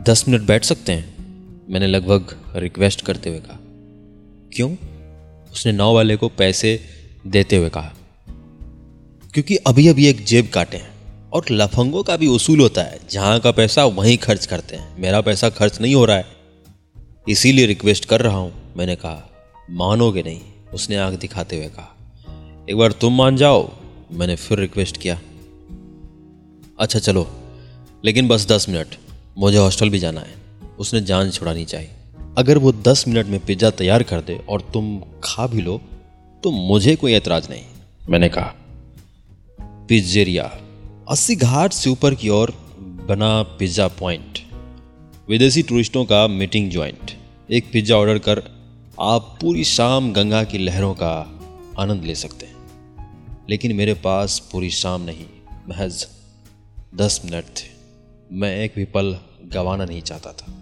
दस 0.06 0.24
मिनट 0.28 0.46
बैठ 0.46 0.64
सकते 0.64 0.92
हैं? 0.92 1.11
मैंने 1.70 1.86
लगभग 1.86 2.36
रिक्वेस्ट 2.56 3.00
करते 3.00 3.30
हुए 3.30 3.38
कहा। 3.38 3.58
क्यों? 4.52 4.76
उसने 5.52 5.72
नाव 5.72 5.94
वाले 5.94 6.16
को 6.16 6.28
पैसे 6.28 6.80
देते 7.26 7.56
हुए 7.56 7.68
कहा। 7.68 7.94
क्योंकि 9.34 9.56
अभी 9.56 9.88
अभी 9.88 10.06
एक 10.06 10.24
जेब 10.24 10.48
काटे 10.48 10.76
हैं 10.76 10.90
और 11.30 11.44
लफंगों 11.50 12.02
का 12.02 12.16
भी 12.16 12.26
उसूल 12.26 12.60
होता 12.60 12.82
है। 12.82 13.00
जहाँ 13.10 13.40
का 13.40 13.50
पैसा, 13.50 13.84
वहीं 13.84 14.18
खर्च 14.18 14.46
करते 14.46 14.76
हैं। 14.76 15.00
मेरा 15.00 15.20
पैसा 15.20 15.50
खर्च 15.50 15.80
नहीं 15.80 15.94
हो 15.94 16.04
रहा 16.04 16.16
है। 16.16 16.26
इसीलिए 17.28 17.66
रिक्वेस्ट 17.66 18.04
कर 18.04 18.20
रहा 18.20 18.36
हूँ, 18.36 18.74
मैंने 18.76 18.96
कहा, 18.96 19.30
मानोगे 19.70 20.22
नहीं? 20.22 20.40
उसने 20.74 20.96
आँख 20.96 21.18
दिखाते 21.18 21.56
हुए 21.56 21.66
कहा। 21.66 21.96
एक 22.70 22.76
बार 22.76 22.92
तुम 22.92 23.16
मान 23.16 23.36
जाओ, 23.36 23.72
मैंने 24.12 24.36
फिर 24.36 24.58
रिक्वेस्ट 24.58 24.96
किया। 24.96 25.20
अच्छा 26.80 26.98
चलो, 26.98 27.30
लेकिन 28.04 28.28
बस 28.28 28.46
दस 28.46 28.68
मिनट, 28.68 28.86
मुझे 29.38 29.58
हॉस्टल 29.58 29.90
भी 29.90 29.98
जाना 29.98 30.20
है। 30.20 30.41
उसने 30.82 31.00
जान 31.02 31.30
छुड़ानी 31.30 31.64
चाहिए। 31.64 31.90
अगर 32.38 32.58
वो 32.58 32.72
दस 32.82 33.04
मिनट 33.08 33.26
में 33.26 33.38
पिज़्ज़ा 33.40 33.70
तैयार 33.72 34.02
कर 34.02 34.20
दे 34.20 34.38
और 34.48 34.60
तुम 34.74 34.98
खा 35.24 35.46
भी 35.46 35.62
लो 35.62 35.80
तो 36.42 36.50
मुझे 36.50 36.94
कोई 36.96 37.12
एतराज़ 37.14 37.48
नहीं। 37.50 37.64
मैंने 38.08 38.28
कहा, 38.28 38.54
पिज्जेरिया, 39.88 40.44
अस्सी 41.08 41.36
घाट 41.36 41.72
से 41.72 41.90
ऊपर 41.90 42.14
की 42.14 42.28
ओर 42.30 42.54
बना 43.08 43.42
पिज़्ज़ा 43.58 43.88
पॉइंट। 43.98 44.38
विदेशी 45.28 45.62
टूरिस्टों 45.62 46.04
का 46.04 46.26
मीटिंग 46.28 46.70
ज्वाइंट। 46.70 47.10
एक 47.50 47.70
पिज़्ज़ा 47.72 47.96
ऑर्डर 47.96 48.18
कर 48.18 48.42
आप 49.00 49.36
पूरी 49.40 49.64
शाम 49.66 50.12
गंगा 50.12 50.42
की 50.44 50.58
लहरों 50.58 50.94
का 50.94 51.14
आनंद 51.78 52.04
ले 52.04 52.14
सकते 52.14 52.46
हैं। 52.46 52.50
लेकिन 53.50 53.76
मेरे 53.76 53.94
पास 54.00 54.38
पूरी 54.52 54.70
शाम 54.72 55.02
नहीं, 55.02 55.26
महज 55.68 56.06
दस 56.96 57.20
मिनट 57.24 57.44
थे। 57.56 57.70
मैं 58.32 58.56
एक 58.56 58.72
भी 58.76 58.84
पल 58.86 59.16
गंवाना 59.54 59.84
नहीं 59.84 60.02
चाहता 60.02 60.32
था। 60.32 60.52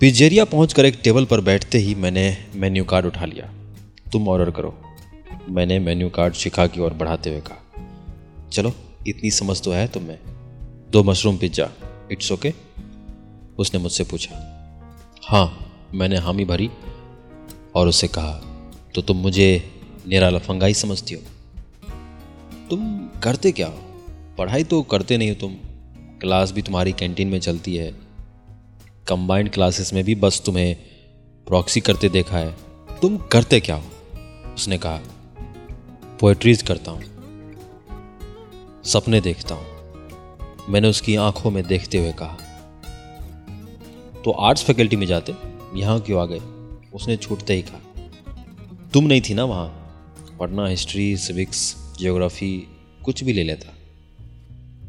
पिज्जेरिया 0.00 0.44
पहुंचकर 0.44 0.84
एक 0.84 0.98
टेबल 1.04 1.24
पर 1.24 1.40
बैठते 1.40 1.78
ही 1.78 1.94
मैंने 1.94 2.22
मेन्यू 2.54 2.84
कार्ड 2.84 3.06
उठा 3.06 3.24
लिया। 3.24 3.46
तुम 4.12 4.28
ऑर्डर 4.28 4.50
करो। 4.50 4.74
मैंने 5.50 5.78
मेन्यू 5.78 6.08
कार्ड 6.10 6.34
शिखा 6.34 6.66
की 6.66 6.80
ओर 6.80 6.92
बढ़ाते 6.94 7.30
हुए 7.30 7.40
कहा, 7.40 7.58
चलो, 8.52 8.72
इतनी 9.08 9.30
समझ 9.30 9.60
तो 9.62 9.72
है 9.72 9.86
तुम्हें। 9.88 10.18
दो 10.90 11.02
मशरूम 11.02 11.38
पिज़्ज़ा, 11.38 11.68
इट्स 12.12 12.32
ओके? 12.32 12.52
उसने 13.58 13.80
मुझसे 13.80 14.04
पूछा 14.04 14.40
हाँ 15.24 15.90
मैंने 15.94 16.16
हामी 16.18 16.44
भरी। 16.44 16.70
और 17.74 17.88
उसे 17.88 18.08
कहा 18.08 18.32
तो 18.94 19.02
तुम 19.02 19.16
मुझे 19.16 19.50
निरा 20.08 20.28
लफंगा 20.30 20.66
ही 20.66 20.74
समझती 20.76 21.14
हो? 21.14 21.20
तुम 22.70 22.98
करते 23.22 23.52
क्या 23.52 23.66
हो? 23.66 23.78
पढ़ाई 24.38 24.64
तो 24.64 24.82
करते 24.82 25.16
नहीं 25.16 25.28
हो 25.28 25.34
तुम। 25.34 25.56
क्लास 26.20 26.52
भी 26.52 26.62
तुम्हारी 26.62 26.92
कैंटीन 26.92 27.28
में 27.28 27.40
चलती 27.40 27.76
है। 27.76 27.94
कंबाइंड 29.08 29.50
क्लासेस 29.50 29.92
में 29.92 30.02
भी 30.04 30.14
बस 30.14 30.42
तुम्हें 30.46 30.76
प्रॉक्सी 31.46 31.80
करते 31.80 32.08
देखा 32.08 32.38
है। 32.38 32.54
तुम 33.02 33.16
करते 33.32 33.60
क्या 33.60 33.76
हो? 33.76 33.84
उसने 34.54 34.78
कहा 34.78 35.00
पोएट्रीज 36.20 36.62
करता 36.62 36.90
हूँ। 36.90 37.02
सपने 38.84 39.20
देखता 39.20 39.54
हूँ। 39.54 40.66
मैंने 40.68 40.88
उसकी 40.88 41.16
आँखों 41.16 41.50
में 41.50 41.66
देखते 41.66 41.98
हुए 41.98 42.12
कहा 42.12 42.36
तो 44.24 44.30
आर्ट्स 44.30 44.64
फैकल्टी 44.64 44.96
में 44.96 45.06
जाते? 45.06 45.34
यहाँ 45.74 46.00
क्यों 46.00 46.20
आ 46.22 46.26
गए? 46.26 46.40
उसने 46.94 47.16
छूटते 47.16 47.54
ही 47.54 47.62
कहा, 47.62 47.80
तुम 48.94 49.04
नहीं 49.04 49.20
थी 49.20 49.34
ना 49.34 49.44
वहाँ? 49.44 49.68
पढ़ना 50.38 50.66
हिस्ट्री 50.66 51.16
सिविक्स 51.16 51.76
जियोग्राफी 51.98 52.56
कुछ 53.04 53.24
भी 53.24 53.32
ले 53.32 53.44
लेता। 53.44 53.74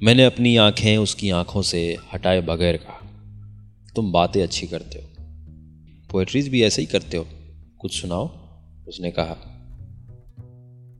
मैंने 0.03 0.25
अपनी 0.25 0.55
आँखें 0.58 0.97
उसकी 0.97 1.29
आँखों 1.29 1.62
से 1.62 1.97
हटाए 2.13 2.41
बगैर 2.41 2.77
कहा 2.77 2.98
तुम 3.95 4.12
बातें 4.12 4.43
अच्छी 4.43 4.67
करते 4.67 4.99
हो। 4.99 5.10
पोएट्रीज 6.12 6.49
भी 6.49 6.63
ऐसे 6.63 6.82
ही 6.82 6.86
करते 6.86 7.17
हो। 7.17 7.28
कुछ 7.80 8.02
सुनाओ, 8.02 8.28
उसने 8.88 9.12
कहा। 9.12 9.56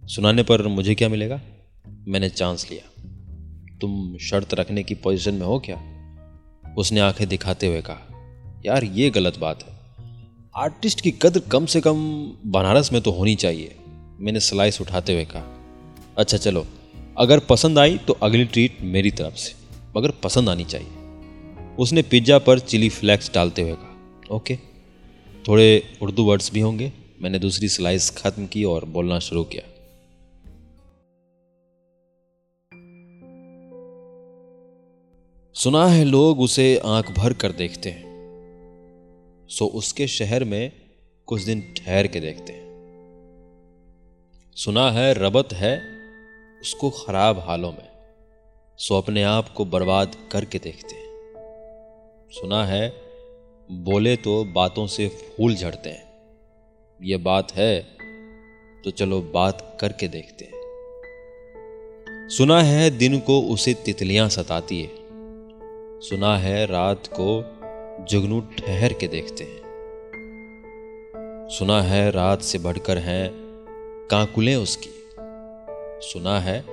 सुनाने 0.08 0.43
पर 0.43 0.67
मुझे 0.67 0.95
क्या 0.95 1.10
मिलेगा? 1.10 1.41
मैंने 2.08 2.30
चांस 2.30 2.71
लिया। 2.71 3.04
तुम 3.82 4.17
शर्त 4.17 4.54
रखने 4.54 4.84
की 4.84 4.95
पोजीशन 4.95 5.34
में 5.34 5.45
हो 5.45 5.60
क्या? 5.60 5.99
उसने 6.78 6.99
आँखें 6.99 7.28
दिखाते 7.28 7.67
हुए 7.67 7.82
कहा। 7.82 8.08
यार, 8.65 8.84
ये 8.84 9.10
गलत 9.10 9.39
बात 9.39 9.63
है। 9.63 9.80
आर्टिस्ट 10.56 11.02
की 11.02 11.12
कद्र 11.12 11.39
कम 11.39 11.65
से 11.65 11.82
कम 11.82 11.97
बनारस 12.45 12.93
में 12.93 13.02
तो 13.02 13.12
होनी 13.12 13.36
चाहिए। 13.36 13.75
मैंने 14.19 14.39
स्लाइस 14.39 14.82
उठाते 14.82 15.13
हुए 15.13 15.25
कहा। 15.25 15.65
अच्छा 16.17 16.38
चलो। 16.38 16.67
अगर 17.17 17.39
पसंद 17.39 17.80
आई 17.80 17.97
तो 17.97 18.13
अगली 18.13 18.45
ट्रीट 18.45 18.78
मेरी 18.82 19.12
तरफ़ 19.12 19.36
से। 19.36 19.54
मगर 19.97 20.12
पसंद 20.12 20.49
आनी 20.49 20.65
चाहिए। 20.65 20.98
उसने 21.79 22.01
पिज़्ज़ा 22.03 22.37
पर 22.39 22.59
चिली 22.61 22.89
फ्लेक्स 22.89 23.31
डालते 23.33 23.61
हुए 23.61 23.73
कहा, 23.73 24.35
ओके, 24.35 24.55
थोड़े 25.45 25.67
उर्दू 26.01 26.23
वर्ड्स 26.23 26.51
भी 26.53 26.59
होंगे, 26.59 26.91
मैंने 27.21 27.39
दूसरी 27.39 27.67
स्लाइस 27.69 28.09
ख़त्म 28.17 28.45
की 28.47 28.63
और 28.65 28.85
बोलना 28.87 29.19
शुरू 29.21 29.43
किया। 29.45 29.63
सुना 35.55 35.85
है 35.87 36.03
लोग 36.05 36.39
उसे 36.41 36.67
आँख 36.87 37.11
भर 37.11 37.33
कर 37.33 37.51
देखते 37.53 37.89
हैं, 37.89 38.03
सो 39.49 39.65
उसके 39.75 40.07
शहर 40.09 40.43
में 40.45 40.71
कुछ 41.27 41.41
दिन 41.43 41.61
ठहर 41.77 42.07
के 42.07 42.19
देखते 42.19 42.53
हैं। 42.53 42.67
सुना 44.57 44.89
है 44.91 45.13
रबत 45.15 45.53
है 45.55 45.75
उसको 46.61 46.89
खराब 46.95 47.39
हालों 47.39 47.71
में, 47.71 47.87
सो 48.79 48.97
अपने 48.97 49.23
आप 49.25 49.53
को 49.53 49.65
बर्बाद 49.67 50.15
करके 50.31 50.59
देखते 50.59 50.95
हैं। 50.95 51.08
सुना 52.31 52.65
है, 52.65 52.93
बोले 53.71 54.15
तो 54.15 54.43
बातों 54.45 54.87
से 54.87 55.07
फूल 55.07 55.55
झड़ते 55.55 55.89
हैं। 55.89 56.03
ये 57.03 57.17
बात 57.17 57.51
है 57.51 57.81
तो 58.83 58.91
चलो 58.91 59.21
बात 59.21 59.77
करके 59.81 60.07
देखते 60.07 60.45
हैं। 60.45 60.51
सुना 62.29 62.61
है 62.61 62.89
दिन 62.89 63.19
को 63.19 63.41
उसे 63.41 63.73
तितलियाँ 63.73 64.29
सताती 64.29 64.81
है। 64.81 64.91
सुना 66.01 66.37
है 66.37 66.65
रात 66.65 67.09
को 67.19 67.43
जुगनू 68.05 68.41
ठहर 68.41 68.93
के 68.93 69.07
देखते 69.07 69.43
हैं। 69.43 69.61
सुना 71.51 71.81
है 71.81 72.11
रात 72.11 72.41
से 72.41 72.57
बढ़कर 72.57 72.97
हैं 72.97 73.31
कांकुलें 74.11 74.55
उसकी। 74.55 74.89
सुना 76.07 76.39
है 76.39 76.65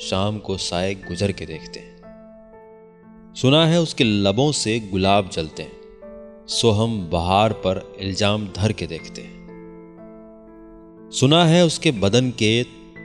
शाम 0.00 0.38
को 0.38 0.56
साय 0.56 0.94
गुजर 0.94 1.32
के 1.32 1.46
देखते 1.46 1.80
हैं। 1.80 2.03
सुना 3.36 3.66
है 3.66 3.80
उसके 3.80 4.04
लबों 4.04 4.52
से 4.52 4.80
गुलाब 4.80 5.30
जलते 5.30 5.62
हैं। 5.62 6.46
सो 6.48 6.70
हम 6.70 7.10
बहार 7.10 7.52
पर 7.52 7.96
इल्ज़ाम 8.00 8.46
धर 8.48 8.72
के 8.72 8.86
देखते 8.86 9.22
हैं। 9.22 11.10
सुना 11.10 11.44
है 11.44 11.64
उसके 11.64 11.90
बदन 11.90 12.30
के 12.30 12.62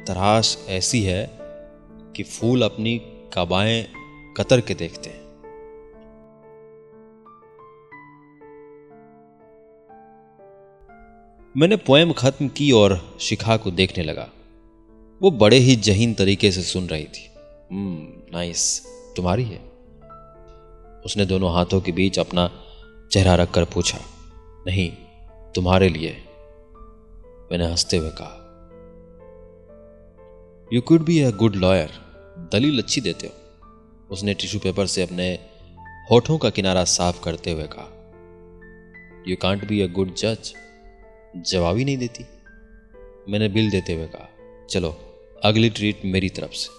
तराश 0.08 0.66
ऐसी 0.70 1.02
है 1.04 1.30
कि 2.16 2.24
फूल 2.24 2.62
अपनी 2.62 2.98
कबाएँ 3.34 3.88
कतर 4.38 4.62
के 4.62 4.74
देखते 4.74 5.10
हैं। 5.10 5.20
मैंने 11.58 11.76
पोएम 11.76 12.14
खत्म 12.14 12.48
की 12.48 12.72
और 12.72 13.18
शिखा 13.20 13.58
को 13.58 13.72
देखने 13.72 14.04
लगा। 14.04 14.30
वो 15.22 15.32
बड़े 15.32 15.58
ही 15.58 15.76
जहीन 15.76 16.14
तरीके 16.14 16.52
से 16.52 16.62
सुन 16.62 16.88
रही 16.88 17.06
थी। 17.06 17.30
हम्म 17.72 18.38
नाइस 18.38 18.86
तुम्हारी 19.16 19.44
है। 19.44 19.69
उसने 21.06 21.26
दोनों 21.26 21.54
हाथों 21.54 21.82
के 21.82 21.92
बीच 21.92 22.20
अपना 22.20 22.50
चेहरा 23.12 23.36
रखकर 23.36 23.66
पूछा, 23.66 24.00
नहीं, 24.68 24.92
तुम्हारे 25.56 25.90
लिए? 25.90 26.18
मैंने 27.52 27.66
हँसते 27.66 27.98
हुए 27.98 28.10
कहा 28.10 28.36
you 30.74 30.82
could 30.82 31.06
be 31.06 31.22
a 31.22 31.30
good 31.32 31.56
lawyer 31.56 31.92
दलील 32.54 32.82
अच्छी 32.82 33.02
देते 33.02 33.28
हो। 33.28 33.34
उसने 34.12 34.34
टिश्यू 34.34 34.60
पेपर 34.60 34.86
से 34.86 35.04
अपने 35.04 35.40
होठों 36.12 36.38
का 36.38 36.50
किनारा 36.50 36.84
साफ़ 36.84 37.24
करते 37.24 37.52
हुए 37.52 37.68
कहा 37.68 37.88
you 39.28 39.36
can't 39.36 39.68
be 39.68 39.82
a 39.82 39.88
good 39.88 40.14
जज 40.16 40.54
जवाब 41.36 41.78
ही 41.78 41.86
नहीं 41.86 41.98
देती। 41.98 42.26
मैंने 43.32 43.50
बिल 43.50 43.70
देते 43.70 43.94
हुए 43.94 44.08
कहा, 44.08 44.28
चलो, 44.70 44.96
अगली 45.44 45.70
ट्रीट 45.70 46.02
मेरी 46.06 46.30
तरफ़ 46.30 46.54
से। 46.54 46.70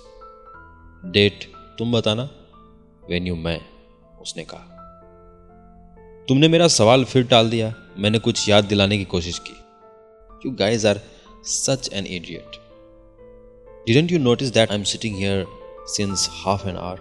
डेट 1.11 1.44
तुम 1.78 1.92
बताना 1.92 2.30
वेन्यू 3.11 3.37
मैं 3.37 3.61
उसने 4.20 4.44
कहा, 4.44 4.76
तुमने 6.28 6.48
मेरा 6.48 6.68
सवाल 6.68 7.04
फिर 7.04 7.24
टाल 7.26 7.50
दिया। 7.50 7.74
मैंने 7.98 8.18
कुछ 8.18 8.48
याद 8.48 8.64
दिलाने 8.64 8.98
की 8.98 9.04
कोशिश 9.04 9.38
की। 9.38 9.56
You 10.44 10.54
guys 10.56 10.87
are 10.87 11.00
such 11.44 11.88
an 11.92 12.06
idiot 12.06 12.56
didn't 13.87 14.12
you 14.12 14.18
notice 14.18 14.48
that 14.48 14.70
I 14.70 14.78
am 14.78 14.85
sitting 14.85 15.16
here 15.16 15.46
since 15.88 16.28
half 16.35 16.68
an 16.68 16.76
hour 16.76 16.98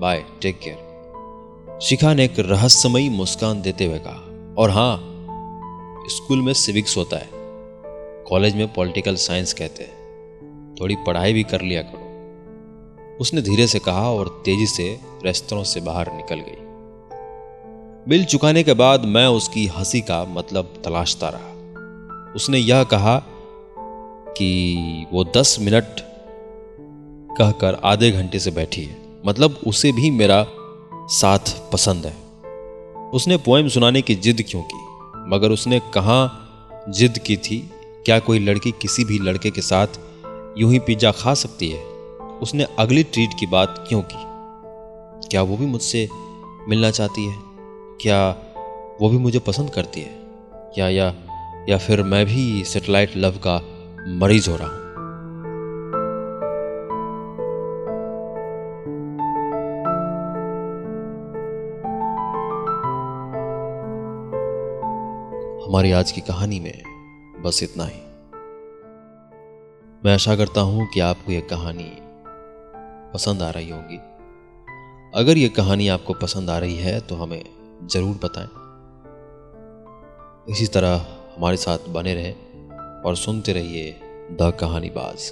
bye 0.00 0.24
take 0.42 0.58
care 0.58 1.78
Shikha 1.82 2.12
ने 2.14 2.24
एक 2.24 2.38
रहस्यमयी 2.40 3.08
मुस्कान 3.08 3.62
देते 3.62 3.84
हुए 3.84 3.98
कहा, 3.98 4.54
और 4.58 4.70
हाँ 4.70 4.96
स्कूल 6.10 6.42
में 6.42 6.52
सिविक्स 6.54 6.96
होता 6.96 7.16
है। 7.16 7.28
कॉलेज 8.28 8.54
में 8.54 8.72
पॉलिटिकल 8.74 9.16
साइंस 9.16 9.52
कहते 9.52 9.82
हैं। 9.82 10.74
थोड़ी 10.80 10.96
पढ़ाई 11.06 11.32
भी 11.32 11.42
कर 11.42 11.60
लिया 11.60 11.82
करो। 11.82 12.09
उसने 13.20 13.42
धीरे 13.42 13.66
से 13.66 13.78
कहा 13.78 14.10
और 14.10 14.42
तेज़ी 14.44 14.66
से 14.66 15.00
रेस्तरों 15.24 15.64
से 15.64 15.80
बाहर 15.80 16.12
निकल 16.12 16.36
गई। 16.36 16.56
बिल 18.08 18.24
चुकाने 18.24 18.62
के 18.62 18.74
बाद 18.74 19.04
मैं 19.04 19.26
उसकी 19.26 19.66
हँसी 19.66 20.00
का 20.00 20.24
मतलब 20.24 20.74
तलाशता 20.84 21.28
रहा। 21.28 22.32
उसने 22.36 22.58
यह 22.58 22.84
कहा 22.84 23.18
कि 24.36 25.06
वो 25.12 25.24
दस 25.24 25.56
मिनट 25.60 25.84
कहकर 27.38 27.80
आधे 27.84 28.10
घंटे 28.10 28.38
से 28.38 28.50
बैठी 28.50 28.82
है। 28.82 28.96
मतलब 29.26 29.60
उसे 29.66 29.92
भी 29.92 30.10
मेरा 30.10 30.46
साथ 30.94 31.72
पसंद 31.72 32.06
है। 32.06 32.16
उसने 33.10 33.36
पोएम 33.36 33.68
सुनाने 33.68 34.02
की 34.02 34.14
जिद 34.14 34.44
क्यों 34.50 34.62
की? 34.62 34.86
मगर 35.30 35.50
उसने 35.50 35.80
कहाँ, 35.94 36.46
जिद 36.88 37.18
की 37.18 37.36
थी, 37.36 37.70
क्या 38.04 38.18
कोई 38.18 38.38
लड़की 38.38 38.70
किसी 38.70 39.04
भी 39.04 39.18
लड़के 39.18 39.50
के 39.50 39.60
साथ 39.60 39.86
यूँ 40.58 40.72
ही 40.72 40.78
पिज़्ज़ा 40.78 41.12
खा 41.12 41.34
सकती 41.34 41.68
है? 41.68 41.89
उसने 42.42 42.66
अगली 42.78 43.02
ट्रीट 43.02 43.30
की 43.40 43.46
बात 43.46 43.84
क्यों 43.88 44.02
की? 44.02 44.30
क्या 45.28 45.42
वो 45.42 45.56
भी 45.56 45.66
मुझसे 45.66 46.08
मिलना 46.68 46.90
चाहती 46.90 47.26
है? 47.26 47.36
क्या 48.00 48.30
वो 49.00 49.08
भी 49.08 49.18
मुझे 49.18 49.38
पसंद 49.38 49.70
करती 49.70 50.00
है? 50.00 50.20
या 50.78 50.88
या 50.88 51.14
या 51.68 51.78
फिर 51.78 52.02
मैं 52.02 52.26
भी 52.26 52.64
सेटेलाइट 52.64 53.12
लव 53.16 53.30
का 53.30 53.60
मरीज़ 54.08 54.50
हो 54.50 54.56
रहा 54.56 54.68
हूँ? 54.68 54.80
हमारी 65.68 65.92
आज 65.92 66.12
की 66.12 66.20
कहानी 66.20 66.60
में 66.60 66.82
बस 67.42 67.62
इतना 67.62 67.84
ही। 67.84 68.00
मैं 70.04 70.14
आशा 70.14 70.36
करता 70.36 70.60
हूँ 70.60 70.86
कि 70.86 71.00
आपको 71.00 71.32
यह 71.32 71.40
कहानी 71.40 72.09
पसंद 73.14 73.42
आ 73.42 73.50
रही 73.50 73.70
होंगी। 73.70 73.96
अगर 75.14 75.38
ये 75.38 75.48
कहानी 75.48 75.88
आपको 75.88 76.14
पसंद 76.14 76.50
आ 76.50 76.58
रही 76.58 76.76
है 76.76 76.98
तो 77.00 77.14
हमें 77.14 77.42
ज़रूर 77.86 78.20
बताएँ। 78.24 78.48
इसी 80.52 80.66
तरह 80.66 81.06
हमारे 81.36 81.56
साथ 81.56 81.88
बने 81.88 82.14
रहें 82.14 83.02
और 83.02 83.16
सुनते 83.16 83.52
रहिए 83.52 83.90
द 84.32 84.52
कहानी 84.60 84.90
बाज़ 84.90 85.30